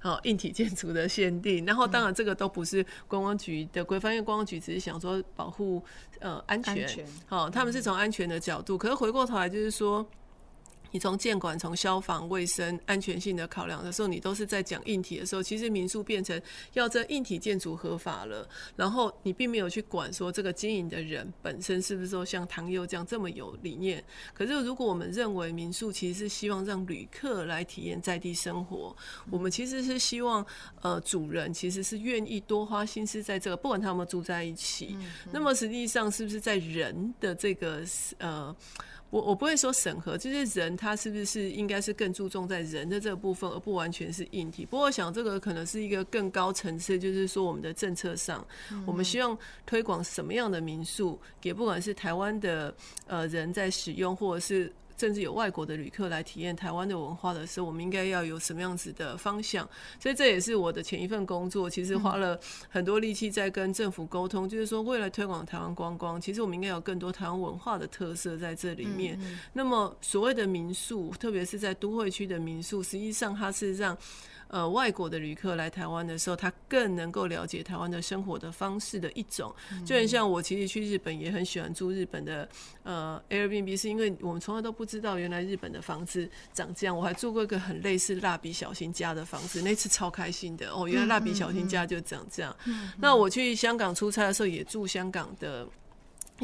[0.00, 5.82] 好，硬体建筑的限定，然后当然这个都不是观光局的规范，因为观光局只是想说保护
[6.20, 10.08] 呃安全，好，他们是从安全的角度，可是回过头来就是说。
[10.90, 16.40] 你从建管、从消防、卫生、安全性的考量的时候，你都是在讲硬体的时候，其实民宿变成
[16.72, 24.02] 要这硬体建筑合法了，然后你并没有去管说这个经营的人本身是不是说像唐佑这样这么有理念。
[24.32, 28.96] 可是如果我们认为民宿其实是希望让旅客来体验在地生活，
[29.30, 30.44] 我们其实是希望
[30.80, 34.96] 呃主人其实是愿意多花心思在这个，不管他们住在一起，
[35.30, 37.82] 那么实际上是不是在人的这个
[38.18, 38.54] 呃。
[39.10, 44.66] 我我不会说审核，就是人他是不是应该是更注重在人的这个部分，而不完全是硬体。
[44.66, 48.46] 不过我想这个可能是一个更高层次，就是说我们的政策上，
[48.86, 52.74] 我们希望推广什么样的民宿，给不管是台湾的
[53.06, 54.72] 呃人在使用，或者是。
[54.98, 59.66] 甚至有外国的旅客来体验台湾的文化的时候，我们应该要有什么样子的方向？
[60.00, 62.38] 所以这也是我的前一份工作，其实花了
[62.68, 69.18] 很多力气在跟政府沟通，就是说为了推广台湾观光，其实我们应该有更多台湾文化的特色在这里面。
[69.52, 73.96] 那么所谓的民宿，特别是在都会区的民宿，实际上它是让。
[74.48, 79.54] 呃，外国的旅客来台湾的时候，他更能够了解台湾的生活的方式的一种。
[79.84, 82.48] 就很像我其实去日本也很喜欢住日本的
[82.82, 86.96] 呃 Airbnb，是因为我们从来都不知道原来日本的房子长这样。
[86.96, 92.56] 我还住过一个很类似蜡笔小新家的房子，那次超开心的哦，原来蜡笔小新家就长这样。
[92.98, 95.68] 那我去香港出差的时候也住香港的。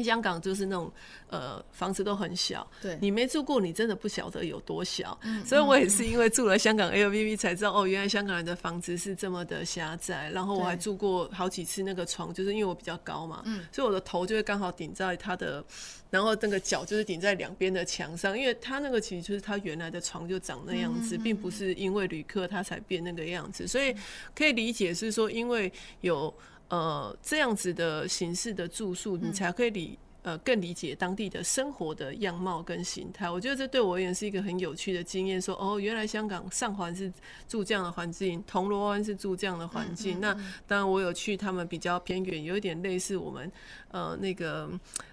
[0.03, 0.91] 香港就是那种
[1.29, 5.17] 呃房子都很小，对，你没住过，你真的不晓得有多小。
[5.23, 10.29] 嗯，所以我也是因为住了香港 Airbnb 才知道，哦，原来香港人的房子是这么的狭窄。
[10.31, 15.63] 然后我还住过好几次那个床，就是因为我比较高嘛，嗯，所以我的头就会刚好顶在它的，
[16.09, 23.95] 然后那个脚就是顶在两边的墙上，因为它那个其实就是它原来的床就长那样子，并不是因为旅客它才变那个样子，所以
[24.35, 25.71] 可以理解是说因为
[26.01, 26.33] 有。
[26.69, 33.29] 呃，这样子的形式的住宿，你才可以理呃更理解当地的生活的样貌跟形态。
[33.29, 35.39] 我觉得这对我而言是一个很有趣的经验。
[35.39, 37.13] 说哦，原来香港上环是
[37.47, 40.19] 住这样的环境，铜锣湾是住这样的环境。
[40.19, 40.33] 那
[40.67, 43.51] 当然，我有去他们比较偏远，有一点类似我们
[43.91, 44.67] 呃那个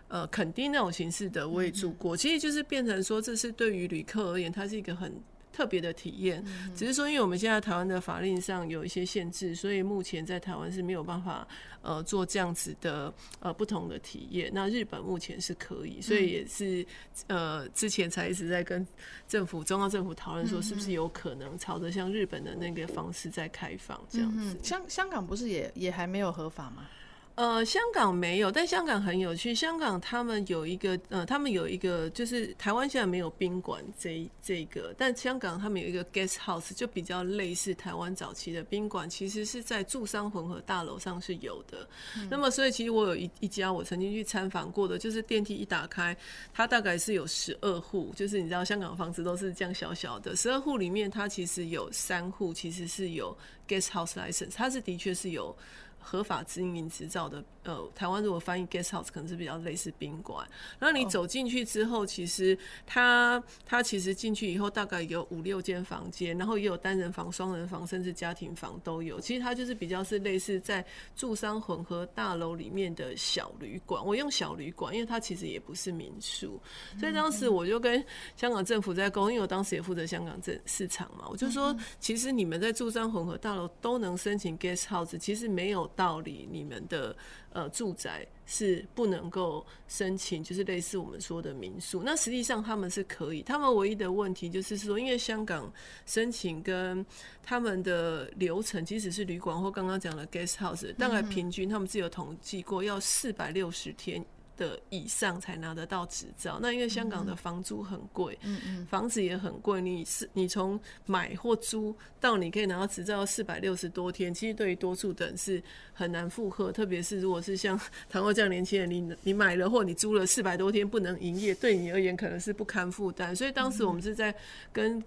[0.09, 2.17] 呃垦丁那种形式的，我也住过。
[2.17, 5.13] 其实就是变成说，这是对于旅客而言，它是一个很。
[5.53, 6.43] 特别的体验，
[6.75, 11.47] 只是说因为我们现在台湾的法令上有一些限制，所以目前在台湾是没有办法
[11.83, 14.51] 呃做这样子的呃不同的体验。
[14.55, 16.85] 那日本目前是可以，所以也是
[17.27, 18.87] 呃之前才一直在跟
[19.29, 24.59] 政府中央政府讨论说，是不是有可能朝着像日本的那个方式在开放这样子。
[24.63, 26.89] 香香港不是也也还没有合法吗？
[27.35, 29.55] 呃，香港没有，但香港很有趣。
[29.55, 41.89] 香港他们有一个，呃，他们有一个，就是台湾现在没有宾馆这这个，但香港他们有一个 guest house，就比较类似台湾早期的宾馆，其实是在住商混合大楼上是有的。
[42.19, 46.15] 嗯、那么，所以其实我有一一家我曾经去参访过的，就是电梯一打开，
[46.53, 53.35] 它大概是有十二户，就是你知道香港房子都是这样小小的，十二户里面它其实有三户其实是有
[53.67, 55.57] guest house license，它是的确是有。
[56.03, 60.47] 合法经营执照的，呃，台湾如果翻译 guest house 可能是比较类似宾馆。
[60.79, 69.21] 然后你走进去之后，其实它它其实进去以后大概有五六间房间，然后也有单人房、双人房，甚至家庭房都有。
[69.21, 70.85] 其实它就是比较是类似在
[71.15, 74.05] 住商混合大楼里面的小旅馆。
[74.05, 76.61] 我用小旅馆，因为它其实也不是民宿。
[76.99, 78.05] 所以当时我就跟
[78.37, 85.89] 香港政府在沟通，因为我当时也负责香港政市场嘛，我就说，其实你们在住商混合大楼都能申请 guest house，其实没有。
[85.97, 87.17] 道理，你们的
[87.53, 92.03] 呃住宅是不能够申请，就是类似我们说的民宿。
[92.05, 95.73] 那实际上他们是可以，他们唯一的问题就是说，因为香港
[96.07, 97.05] 申请跟
[97.43, 104.25] 他们的流程，即使是旅馆或刚刚讲的 guest house，大概平均他们自己有统计过，要四百六十天。
[104.63, 106.59] 的以上才拿得到执照。
[106.63, 109.81] 那因为香港的房租很贵，嗯嗯，房子也很贵。
[109.81, 115.61] 你是你从买或租到你可以拿到执照四百六十多天，其实对于多数的人是
[115.93, 116.71] 很难负荷。
[116.71, 123.35] 特别是如果是像唐国这样年轻人，你你买了或你租了四百多天不能营业，对你而言可能是不堪负担。
[123.35, 124.33] 所以当时我们是在
[124.73, 125.03] 跟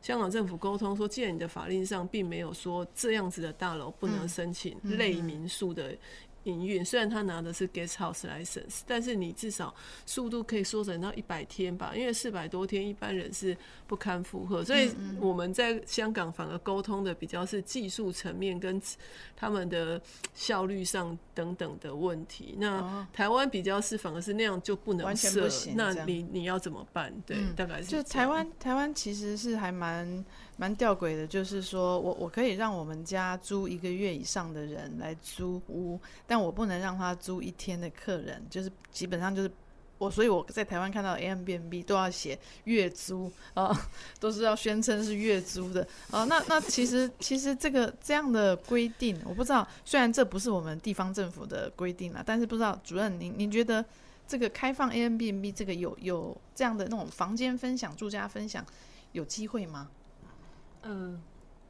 [0.00, 5.94] 香港政府沟通说，既然你的法令上并没有说这样子的大楼不能申请类民宿的。
[6.44, 9.74] 营运虽然他拿的是 guest house license，但是你至少
[10.06, 18.80] 速度可以缩短到一百天吧，因为四百多天一般人是不堪负荷，所以我们在香港反而沟通的比较是技术层面跟
[19.36, 20.00] 他们的
[20.34, 22.54] 效率上等等的问题。
[22.58, 27.12] 那台湾比较是反而是那样就不能完全不行，那你你要怎么办？
[27.26, 30.24] 对，嗯、大概是就台湾台湾其实是还蛮。
[30.60, 39.50] 蛮吊诡的，就是说我我可以让我们家租一个月以上的人来租屋，但我不能让他租一天的客人，就是基本上就是
[39.96, 43.74] 我，所以我在台湾看到 A M B N B 都要写月租啊，
[44.20, 45.80] 都是要宣称是月租的
[46.10, 46.24] 啊。
[46.24, 53.82] 那那其实其实这个这样的规定，我不知道，虽然这不是我们地方政府的规定啦，但是不知道主任您您觉得
[54.28, 58.62] 这个开放 A M B N B 这个有有这样的那种房间分享、住家分享
[59.12, 59.88] 有机会吗？
[60.82, 61.20] 嗯，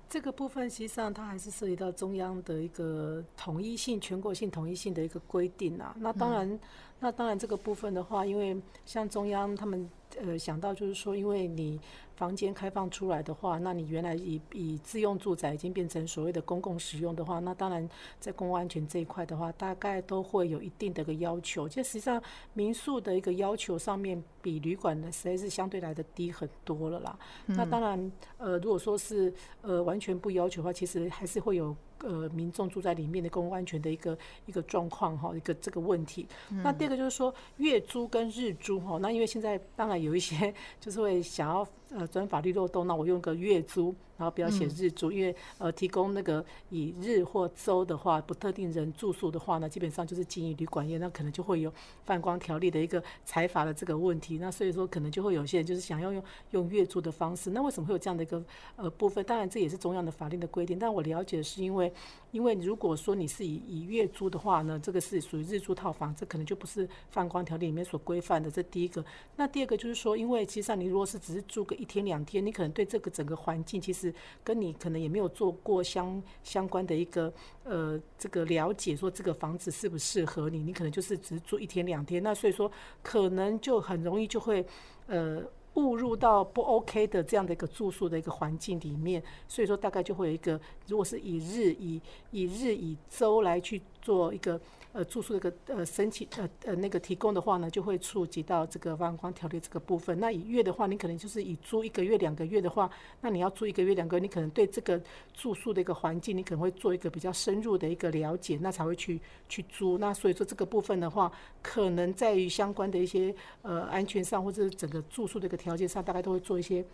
[0.09, 5.95] 这个部分实际上它还是涉及到中央的一个统一性、全国性统一性的一个规定啊。
[5.99, 6.61] 那当然，嗯、
[7.01, 9.91] 那当然这个部分的话，因为像中央他们
[10.21, 11.81] 呃想到就是说，因为你。
[12.21, 17.89] 房间开放出来的话，那你原来以以自用住宅已经变成所谓的公共使用的话，那当然
[18.19, 21.67] 在公共安全这一块的话，大概都会有一定的一个要求。
[21.67, 22.23] 就实际上
[22.53, 27.19] 民宿的一个要求上面，比旅馆的实在是相对来的低很多了啦。
[27.47, 29.33] 嗯、那当然，呃，如果说是
[29.63, 31.75] 呃完全不要求的话，其实还是会有。
[32.03, 36.27] 呃，民众住在里面的公共安全的一个一个状况哈，一个这个问题。
[36.51, 43.95] 嗯、那第二个就是说月租跟日租哈，那因为现在当然有一些就是会想要呃钻法律漏洞，那我用个月租。
[44.17, 51.73] 然后不要写日租，因为呃提供那个以日或周的话，不特定人住宿的话呢，基本上就是经营旅馆业，那可能就会有
[52.05, 54.37] 泛光条例的一个财阀的这个问题。
[54.37, 57.49] 那所以说可能就会有些人就是想要用用月租的方式。
[57.49, 58.45] 那为什么会有这样的一个
[58.77, 59.25] 呃部分？
[59.25, 61.91] 当然这也是中央的法令的规定，但我了解是因为
[62.31, 68.51] 因为如果说你是以以月租的话呢，这个是属于日租套房，这可能就不是泛光条例里面所规范的。
[68.51, 69.03] 这第一个。
[69.37, 74.15] 那第二个就是说，因为其实上你如果是只是住个一天两天，你可能对这个整个环境其实。
[74.43, 82.71] 跟你可能也没有做过相相关的一个呃这个了解，说这个房子适不适合你，你可能就是只住一天两天，那所以说
[83.03, 84.67] 可能就很容易就会
[85.07, 85.43] 呃
[85.75, 92.01] 误入到不 OK 的这样的一个住宿的一个环境里面，所以说大概就会有一个，如果是以日以
[92.33, 94.61] 以日以周来去做一个。
[94.93, 100.19] 呃，住宿这个呃申请呃呃那个提供的话呢，就会触及到这个发光条例这个部分。
[100.19, 105.01] 那以月的话，你可能就是以租一个月、两个月的话，那你要租一个月、两个月，你可能对这个
[105.33, 109.97] 住宿的一个环境，你可能会做一个比较深入的一个了解，那才会去去租。
[109.99, 111.31] 那所以说这个部分的话，
[111.63, 113.33] 可能在于相关的一些
[113.63, 116.85] 呃安全上，或者整个住宿的一个条件上，大概都会做一些。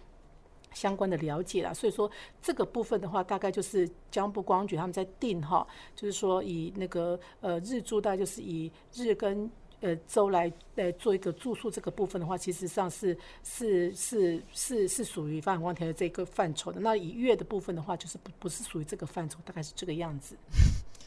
[0.77, 1.73] 相关的了解啦。
[1.73, 2.11] 所以说
[2.43, 9.51] 这个部分的话，大概就是江部光局他们在定哈，就是说以那个呃日租，大概就是以日跟。
[9.81, 13.15] 呃，周来呃做一个住宿这个部分的话，其实上是
[13.45, 16.81] 是是是是属于发展光条的这个范畴的。
[16.81, 20.35] 那以月的部分的话，就是不不是属于这个范畴，大概是这个样子。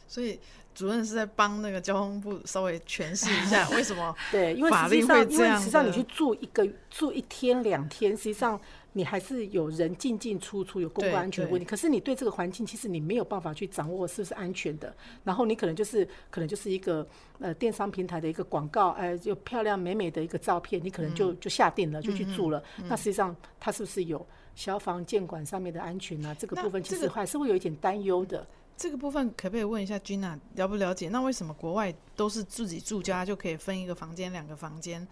[0.10, 0.38] 所以
[0.76, 8.60] 主任是在帮那个交通部稍微诠释一下 为什么对，因为实际上因为实际上你去住一个住一天两天，实际上。
[8.93, 11.64] 你还是有人进进出出，有公共安全的问题。
[11.64, 14.93] 可是你对这个环境，其实你没有办法去掌握是不是安全的。
[15.24, 17.07] 然后你可能就是可能就是一个
[17.38, 22.62] 呃电商平台的一个广告，呃，就漂亮美美的一个照片，你可能就就下定了，就去住了。
[22.88, 26.36] 那实际上它是不是有消防监管上面的安全呢？
[26.39, 28.45] 这个部分其实还是会有一点担忧的。
[28.80, 31.10] 这个部分可不可以问一下君娜了不了解？
[31.10, 35.06] 那为什么国外都是自己住家就可以分一个房间、两个房间？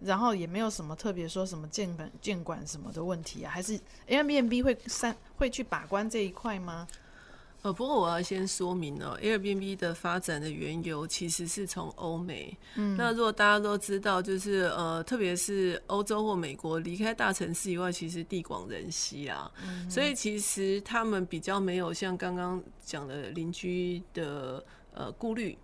[0.00, 6.86] 然后也没有什么特别说什么建管建管什么的问题啊，还是 Airbnb 会三会去把关这一块吗？
[7.64, 12.54] 呃，不过我要先说明哦，Airbnb 的发展的缘由其实是从欧美。
[12.74, 24.62] 嗯，那如果大家都知道，就是呃，特别是欧洲或美国，离开大城市以外，其实地广人稀啊，嗯，所以其实他们比较没有像刚刚讲的邻居的
[24.92, 25.56] 呃顾虑。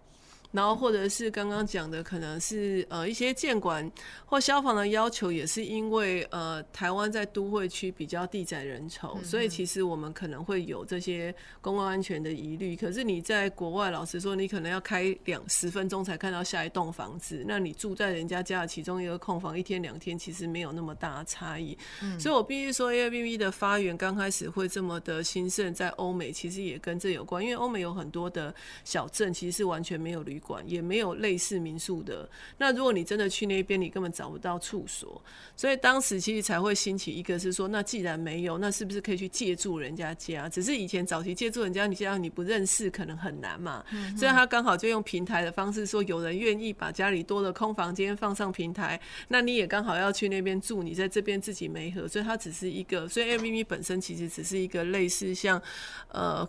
[0.52, 3.88] 然后或者是刚刚讲的，可能是呃一些建管
[4.26, 12.74] 或消防的要求，也是因为呃台湾在都会区比较地窄人稠，嗯，所以其实我们可能会有这些公共安全的疑虑。
[12.74, 21.78] 可是你在国外，老实说，你可能要开两十分钟才看到下一栋房子，那你住在人家家的其中一个空房，一天两天其实没有那么大的差异。
[22.02, 28.52] 嗯，所以我必须说，Airbnb 的发源刚开始会这么的兴盛，在欧美其实也跟这有关，因为欧美有很多的
[28.84, 32.28] 小镇其实是完全没有旅馆也没有类似民宿的。
[32.58, 35.22] 那如果你真的去那边，你根本找不到处所。
[35.54, 40.48] 所以当时其实才会兴起一个，是说，那既然没有，那是不是可以去借住人家家？
[40.48, 43.84] 只是以前早期借住人家，你这样你不认识，可能很难嘛。
[44.16, 55.60] 所以他刚好就用平台的方式，说有人愿意把家里多的空房间放上平台，那你也刚好要去那边住，你在这边自己没合，所以它只是一个，所以 Airbnb 本身其实只是一个类似像
[56.08, 56.48] 呃。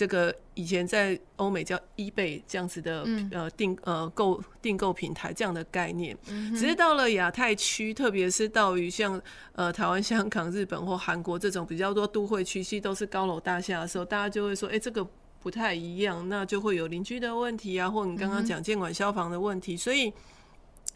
[0.00, 6.16] 这个以前在欧美叫 eBay 这样子的呃订呃购订购平台这样的概念，
[6.54, 9.20] 只是到了亚太区，特别是到于像
[9.52, 15.06] 呃台湾、香港、日本或韩国这种比较多都会区，其实都是高楼大厦的时候，大家就会说，哎，这个
[15.42, 20.10] 不太一样，那就会有邻居的问题啊，或你刚刚讲监管消防的问题，所以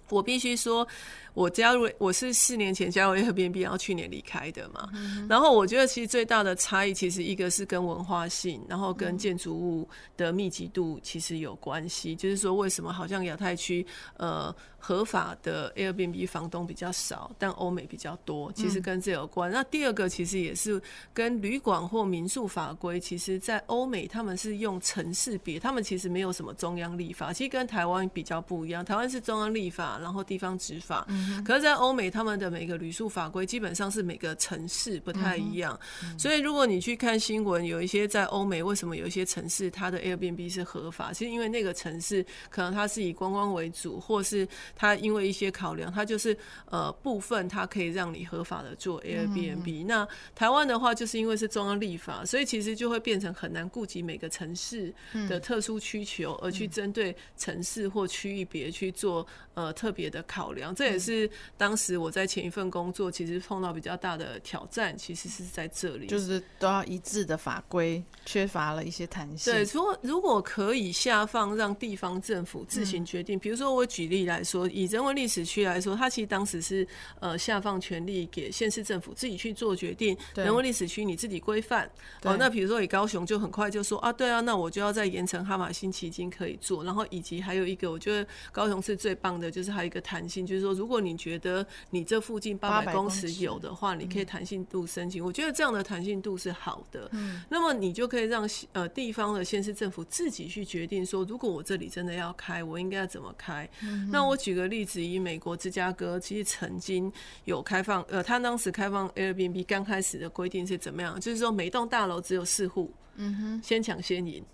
[0.08, 0.88] 我必须说。
[1.34, 4.88] 我加入，我是四年前加入 Airbnb，然后去年离开的嘛。
[5.28, 12.14] 然后我觉得其实最大的差异，其实一个是跟文化性，然后跟建筑物的密集度其实有关系。
[12.14, 13.84] 就是说，为什么好像亚太区
[14.16, 19.50] 呃合法的 Airbnb 房东比较少，但欧美比较多，其实跟这有关。
[19.50, 20.80] 那第二个其实也是
[21.12, 28.84] 跟旅馆或民宿法规，其实在欧美他们是用城市别，他们其实没有什么中央立法，其实跟台湾比较不一样。
[28.84, 31.04] 台湾是中央立法，然后地方执法。
[31.44, 35.78] 可是，在欧美，他们的每个旅宿法规基本上是每个城市不太一样，
[36.18, 41.12] 所以如果你去看新闻，有一些在欧美，为什么有一些城市它的 Airbnb 是合法？
[41.12, 49.86] 其实因为那个城市可能它是以观光为主，或是它因为一些考量，它就是呃部分它可以让你合法的做 Airbnb。
[49.86, 54.92] 那台湾的话，就是因为是中央立法，所以其实就会变成很难顾及每个城市
[55.28, 60.74] 的特殊需求，而去针对城市或区域别去做呃特别的考量。
[60.74, 61.30] 这也是。
[61.56, 69.52] 当时我在前一份工作，其实碰到比较大的挑战，其实是在这里，就是都要一致的法规，缺乏了一些弹性。
[69.52, 76.86] 对，如果如果可以下放让地方政府自行决定，比如说我举例来说，以人文历史区来说，它其实当时是
[77.20, 81.90] 呃下放权力给县市政府自己去做决定，人文历史区你自己规范。
[82.22, 95.24] 哦，那比如说以高雄就很快就说啊，对啊，那我就要在盐城哈马星旗津可以做，然后以及还有一个我觉得高雄是最棒的，就是还有一个弹性，就是说如果你觉得你这附近八百公尺有的话，你可以弹性度申请。
[95.24, 97.08] 我觉得这样的弹性度是好的。
[97.12, 103.68] 嗯那么你就可以让呃地方的县市政府自己去决定说，如果我这里真的要开，我应该要怎么开？
[104.10, 107.12] 那我举个例子，以美国芝加哥，其实曾经
[107.44, 111.20] 有开放，呃，他当时开放 Airbnb 刚开始的规定是怎么样？
[111.20, 114.44] 就是说每栋大楼只有四户，嗯哼，先抢先赢。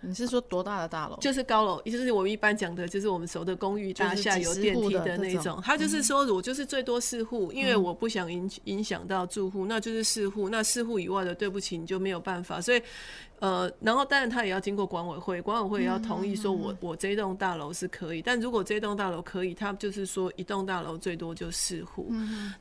[0.00, 1.16] 你是说多大的大楼？
[1.20, 5.60] 就是高楼，也就是我们一般讲的，就是我们熟的公寓大厦有电梯的那种。
[5.64, 10.48] 他就是说，我就是最多四户，因为我不想影影响到住户，那就是四户。
[10.48, 12.60] 那四户以外的，对不起，你就没有办法。
[12.60, 12.82] 所以。
[13.40, 18.20] 呃，然后当然他也要经过管委会，管委会也要同意说我，我我这栋大楼是可以。
[18.20, 22.12] 但如果这栋大楼可以，他就是说一栋大楼最多就四户。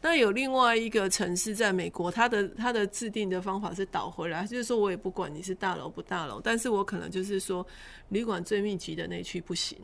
[0.02, 7.66] 那有另外一个城市在美国，它的它的制定的方法是倒回来，就是说我也不管你是大楼不大楼，但是我可能就是说
[8.10, 9.78] 旅馆最密集的那区不行。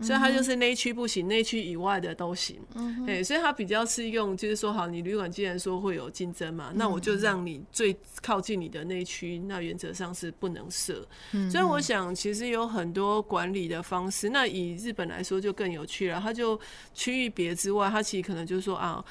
[0.00, 2.58] 所以它就是内区不行，内区以外的都行。
[2.74, 11.06] 嗯，哎，所以它比较适用，就是说，好，你旅馆既然说会有竞争嘛，那我就让你最靠近你的内区，那原则上是不能设。
[11.32, 14.30] 嗯，所以我想，其实有很多管理的方式。
[14.30, 16.20] 那以日本来说，就更有趣了。
[16.20, 16.58] 它就
[16.94, 19.04] 区域别之外，它其实可能就是说啊。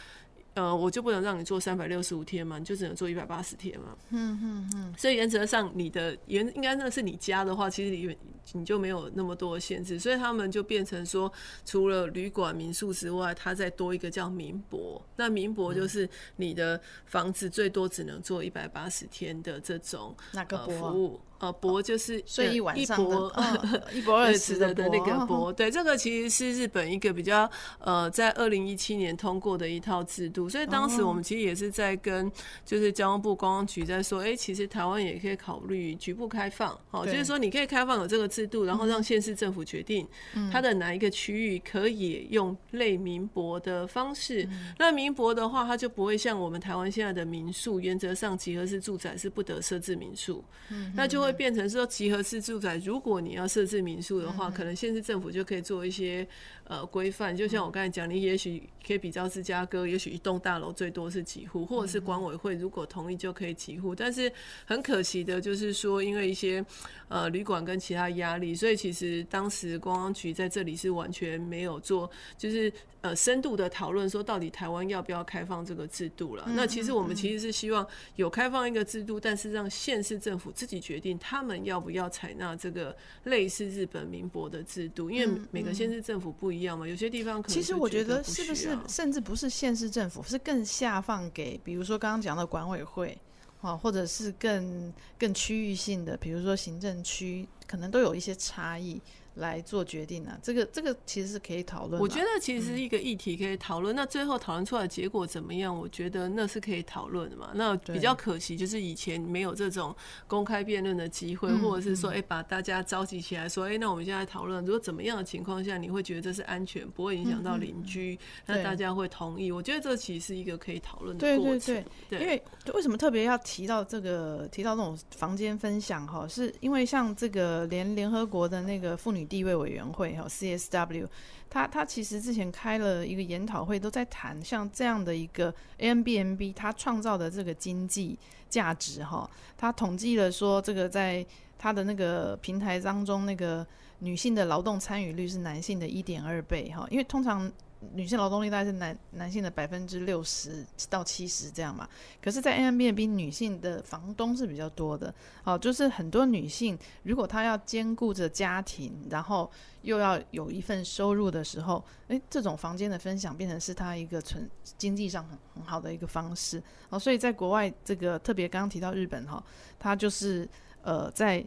[0.55, 3.95] 呃，我就不能让你做三百六十五天嘛，你就只能做一百八十天嘛。
[4.09, 4.93] 嗯嗯嗯。
[4.97, 8.17] 所以原则上，你的原应该那是你家的话，其实你
[8.53, 9.99] 你就没有那么多的限制。
[9.99, 11.31] 所以他们就变成说，
[11.63, 15.01] 除了旅馆、民宿之外，它再多一个叫民博。
[15.15, 21.19] 那民博就是你的房子最多只能做一百八十天的这种哪个博服务。
[21.39, 25.53] 呃，博就是睡一晚上的，一博二十的 的那个博。
[25.53, 30.49] 对，这个其实是日本一个比较呃，在二零一七年通过的一套制度。
[30.49, 32.29] 所以当时我们其实也是在跟
[32.65, 40.05] 就是交通部观光局在说，哎，其实台湾也可以考虑局部开放，哦，就是说你可以开放有这个制度，然后让县市政府决定
[40.51, 44.45] 它的哪一个区域可以用类民博的方式。
[44.77, 51.28] 那民博的话，它就不会像我们台湾现在的民宿，原则上集合式住宅是不得设置民宿，嗯那就会。
[51.29, 56.27] 会变成说集合式住宅，如果你要设置民宿的话，可能县市政府就可以做一些
[56.69, 57.35] 呃规范。
[57.35, 63.93] 就像我刚才讲，你也许可以比较芝加哥，也许一栋大楼最多是几户，或者是管委会如果同意就可以几户。
[63.93, 64.31] 但是
[64.65, 66.63] 很可惜的就是说，因为一些
[67.09, 72.71] 呃旅馆跟其他压力，所以其实当时公安局在这里是完全没有做，就是。
[73.01, 76.45] 呃，深度的讨论说，到底台湾要不要开放这个制度了？
[76.49, 82.93] 那其实我们其实是希望有开放一个制度，但是让县市政府自己决定他们要不要采纳这个
[83.23, 93.17] 类似日本民博的制度，因为每个县市政府不一样嘛，有些地方可能其实我觉得是不是甚至不是县市政府，是更下放给，比如说刚刚讲的管委会
[93.61, 99.01] 啊，或者是更更区域性的，比如说行政区，可能都有一些差异。
[99.39, 100.39] 来做决定呢、啊？
[100.41, 101.99] 这个这个其实是可以讨论。
[102.01, 103.93] 我觉得其实是一个议题可以讨论。
[103.93, 105.75] 嗯、那最后讨论出来的结果怎么样？
[105.75, 107.51] 我觉得那是可以讨论的嘛。
[107.55, 109.95] 那比较可惜就是以前没有这种
[110.27, 119.51] 公开辩论的机会，或者是说，哎、欸，把大家召集起来说，哎、欸，那我们现在讨论，如果怎么样的情况下，你会觉得这是安全，不会影响到邻居，嗯、那大家会同意。
[119.51, 121.59] 我觉得这其实是一个可以讨论的过程。
[121.59, 126.27] 对对对，对，因为为什么特别要提到这个，提到这种房间分享哈？
[126.27, 131.07] 是因为像这个联联合国的那个妇女地位委员会哈 CSW，
[131.49, 138.17] 他他其实之前开了一个研讨会，都在谈像这样的一个 AMBMB，他创造的这个经济
[138.49, 141.25] 价值哈，他统计了说这个在
[141.57, 143.65] 他的那个平台当中，那个
[143.99, 147.49] 女性的劳动参与率是男性的一点二倍哈，因为通常。
[147.93, 151.87] 女性劳动力大概是男男性的百分之六十到七十这样嘛，
[152.21, 155.13] 可是，在 a m b n b 女性的房东是比较多的，
[155.45, 159.49] 哦，就是很多女性如果她要兼顾着家庭，然后
[159.83, 169.41] 又要有一份收入的时候，诶，这种房间的分享变成是她一个存经济上很很好的一个方式，哦，所以在国外这个特别刚刚提到日本哈，
[169.79, 170.47] 它就是
[170.81, 171.41] 呃在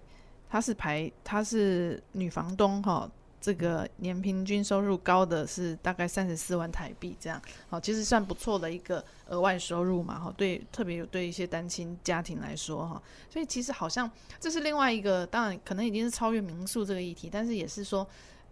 [0.49, 3.11] 它是排它是女房东哈。
[3.43, 18.07] 这个年平均收入高的是大概三十四万台币，这样好，其实算不错的一个额外收入嘛，哈，对，特别有对一些单亲家庭来说，哈，所以其实好像这是另外一个，当然可能已经是超越民宿这个议题，但是也是说，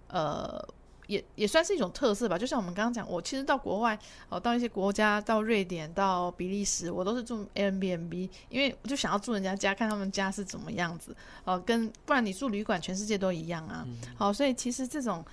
[0.09, 0.69] 呃。
[1.11, 3.99] 也也算是一种特色吧，就像我们刚刚讲，我其实到国外
[4.29, 13.85] 哦，到一些国家，到瑞典、到比利时，我都是住 Airbnb，因为我就想要住人家家，看他们家是怎么样子哦，跟不然你住旅馆，全世界都一样啊。
[14.17, 15.25] 好，所以其实这种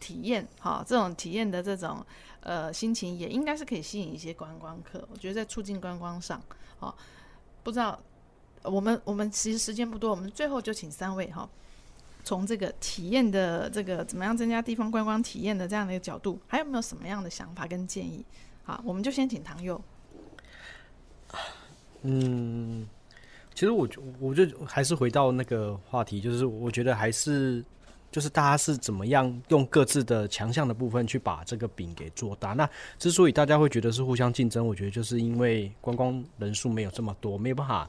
[0.00, 2.02] 体验，哈，这种体验的这种
[2.40, 5.06] 呃心情，也应该是可以吸引一些观光客。
[5.12, 6.40] 我觉得在促进观光上，
[6.80, 6.94] 哦，
[7.62, 8.00] 不知道
[8.62, 11.46] 我们我们其实时间不多，我们最后就请三位哈。
[12.28, 18.22] 从这个体验的这个怎么样增加地方观光体验的这样的一个角度，还有没有什么样的想法跟建议？
[18.64, 19.80] 好，我们就先请唐佑。
[22.02, 22.86] 嗯，
[23.54, 23.88] 其实我
[24.20, 27.64] 我就还是回到那个话题，就是我觉得还是
[28.12, 32.52] 就是大家是怎么样用各自的强项的部分去把这个饼给做大。
[32.52, 32.68] 那
[32.98, 37.88] 之所以大家会觉得是互相竞争，我觉得就是因为观光人数没有这么多，没有办法。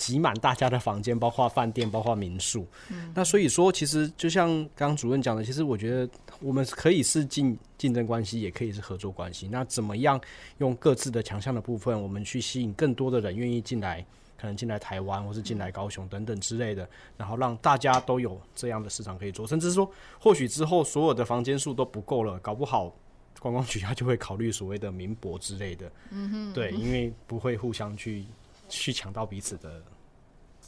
[0.00, 2.66] 挤满大家的房间，包括饭店，包括民宿。
[2.88, 6.08] 嗯，那所以说，其实就像刚刚主任讲的，其实我觉得
[6.40, 9.46] 我们可以是竞竞争关系，也可以是合作关系。
[9.48, 10.18] 那怎么样
[10.56, 14.02] 用各自的强项的部分，我们去吸引更多的人愿意进来
[14.40, 16.88] 可能进来台湾或是进来高雄等等之类的，
[17.18, 22.90] 然后让大家都有这样的市场可以做，甚至说或许之后所有的房间数都不够了，搞不好
[23.38, 28.24] 观光局他就会考虑所谓的民博之类的，嗯哼，对，因为不会互相去
[28.70, 29.82] 去抢到彼此的。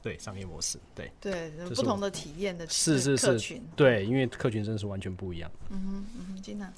[0.03, 5.49] 对商业模式，对对，不同的体验的是是是，对，因为客群真的是完全不一样。
[5.71, 6.73] 嗯哼嗯哼，金娜。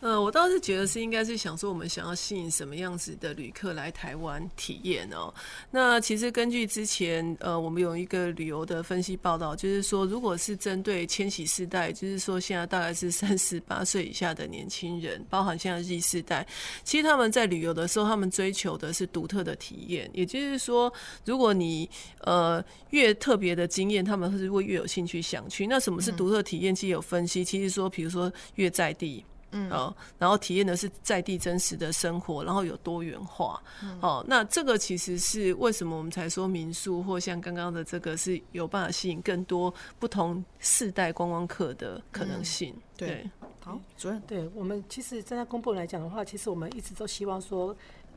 [0.00, 5.32] 呃，我倒是觉得是应该是想说，我们想要吸引什么样子的旅客来台湾体验哦。
[5.70, 16.46] 那其实根据之前呃，我们有一个旅游的分析报道，就是说，如果是针对千禧世代，就是说现在大概是三十八岁以下的年轻人，包含现在 Z 世代，
[16.84, 20.08] 其实他们在旅游的时候，他们追求的是独特的体验。
[20.12, 20.92] 也就是说，
[21.24, 21.88] 如果你
[22.20, 25.66] 呃越特别的经验，他们是会越有兴趣想去。
[25.66, 26.74] 那什么是独特体验？
[26.74, 29.24] 其实有分析，其实说，比如说越在地。
[29.52, 42.74] 嗯，哦，然后体验的是在地真实的生活，然后有多元化，嗯、哦，那这个其实是为什么我们才说民宿或像刚刚的这个是有办法吸引更多不同世代观光客的可能性。
[42.76, 43.30] 嗯、对，对
[43.60, 47.76] 好，主任，对我们其实站在公部来讲的话，其实我们一直都希望说。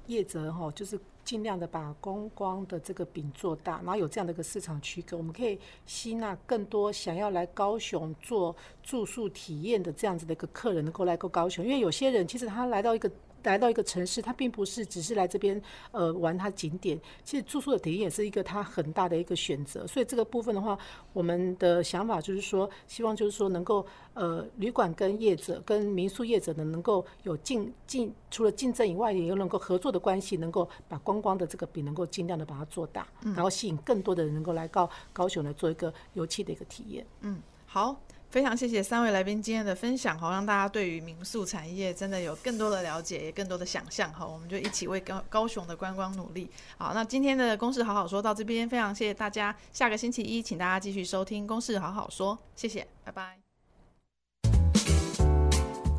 [0.10, 11.64] 业者哈，就是尽量的把观光的这个饼做大，然后有这样的一个市场区隔，我们可以吸纳更多想要来高雄做住宿体验的这样子的一个客人，能够来过高雄。
[11.64, 13.10] 因为有些人其实他来到一个。
[13.44, 15.62] 来到一个城市，他并不是只是来这边
[15.92, 19.86] 呃玩他景点，其实住宿的体验也是一个他很大的一个选择。
[19.88, 20.78] 所以这个部分的话，
[21.14, 37.06] 我们的想法就是说，希望就是说能够呃旅馆跟业者跟民宿业者呢，能够有竞竞除了竞争以外，也有能够合作的关系，能够把观光的这个饼能够尽量的把它做大，然后吸引更多的人能够来到高雄来做一个游憩的一个体验。
[37.22, 38.00] 嗯，好。
[38.30, 44.26] 非常谢谢三位来宾今天的分享，好让大家对于民宿产业真的有更多的了解，也更多的想象哈。
[44.26, 46.48] 我们就一起为高高雄的观光努力。
[46.78, 49.56] 好，那今天的公事好好说到这边，非常谢谢大家。
[49.74, 53.49] 下个星期一，请大家继续收听公事好好说，谢谢，拜拜。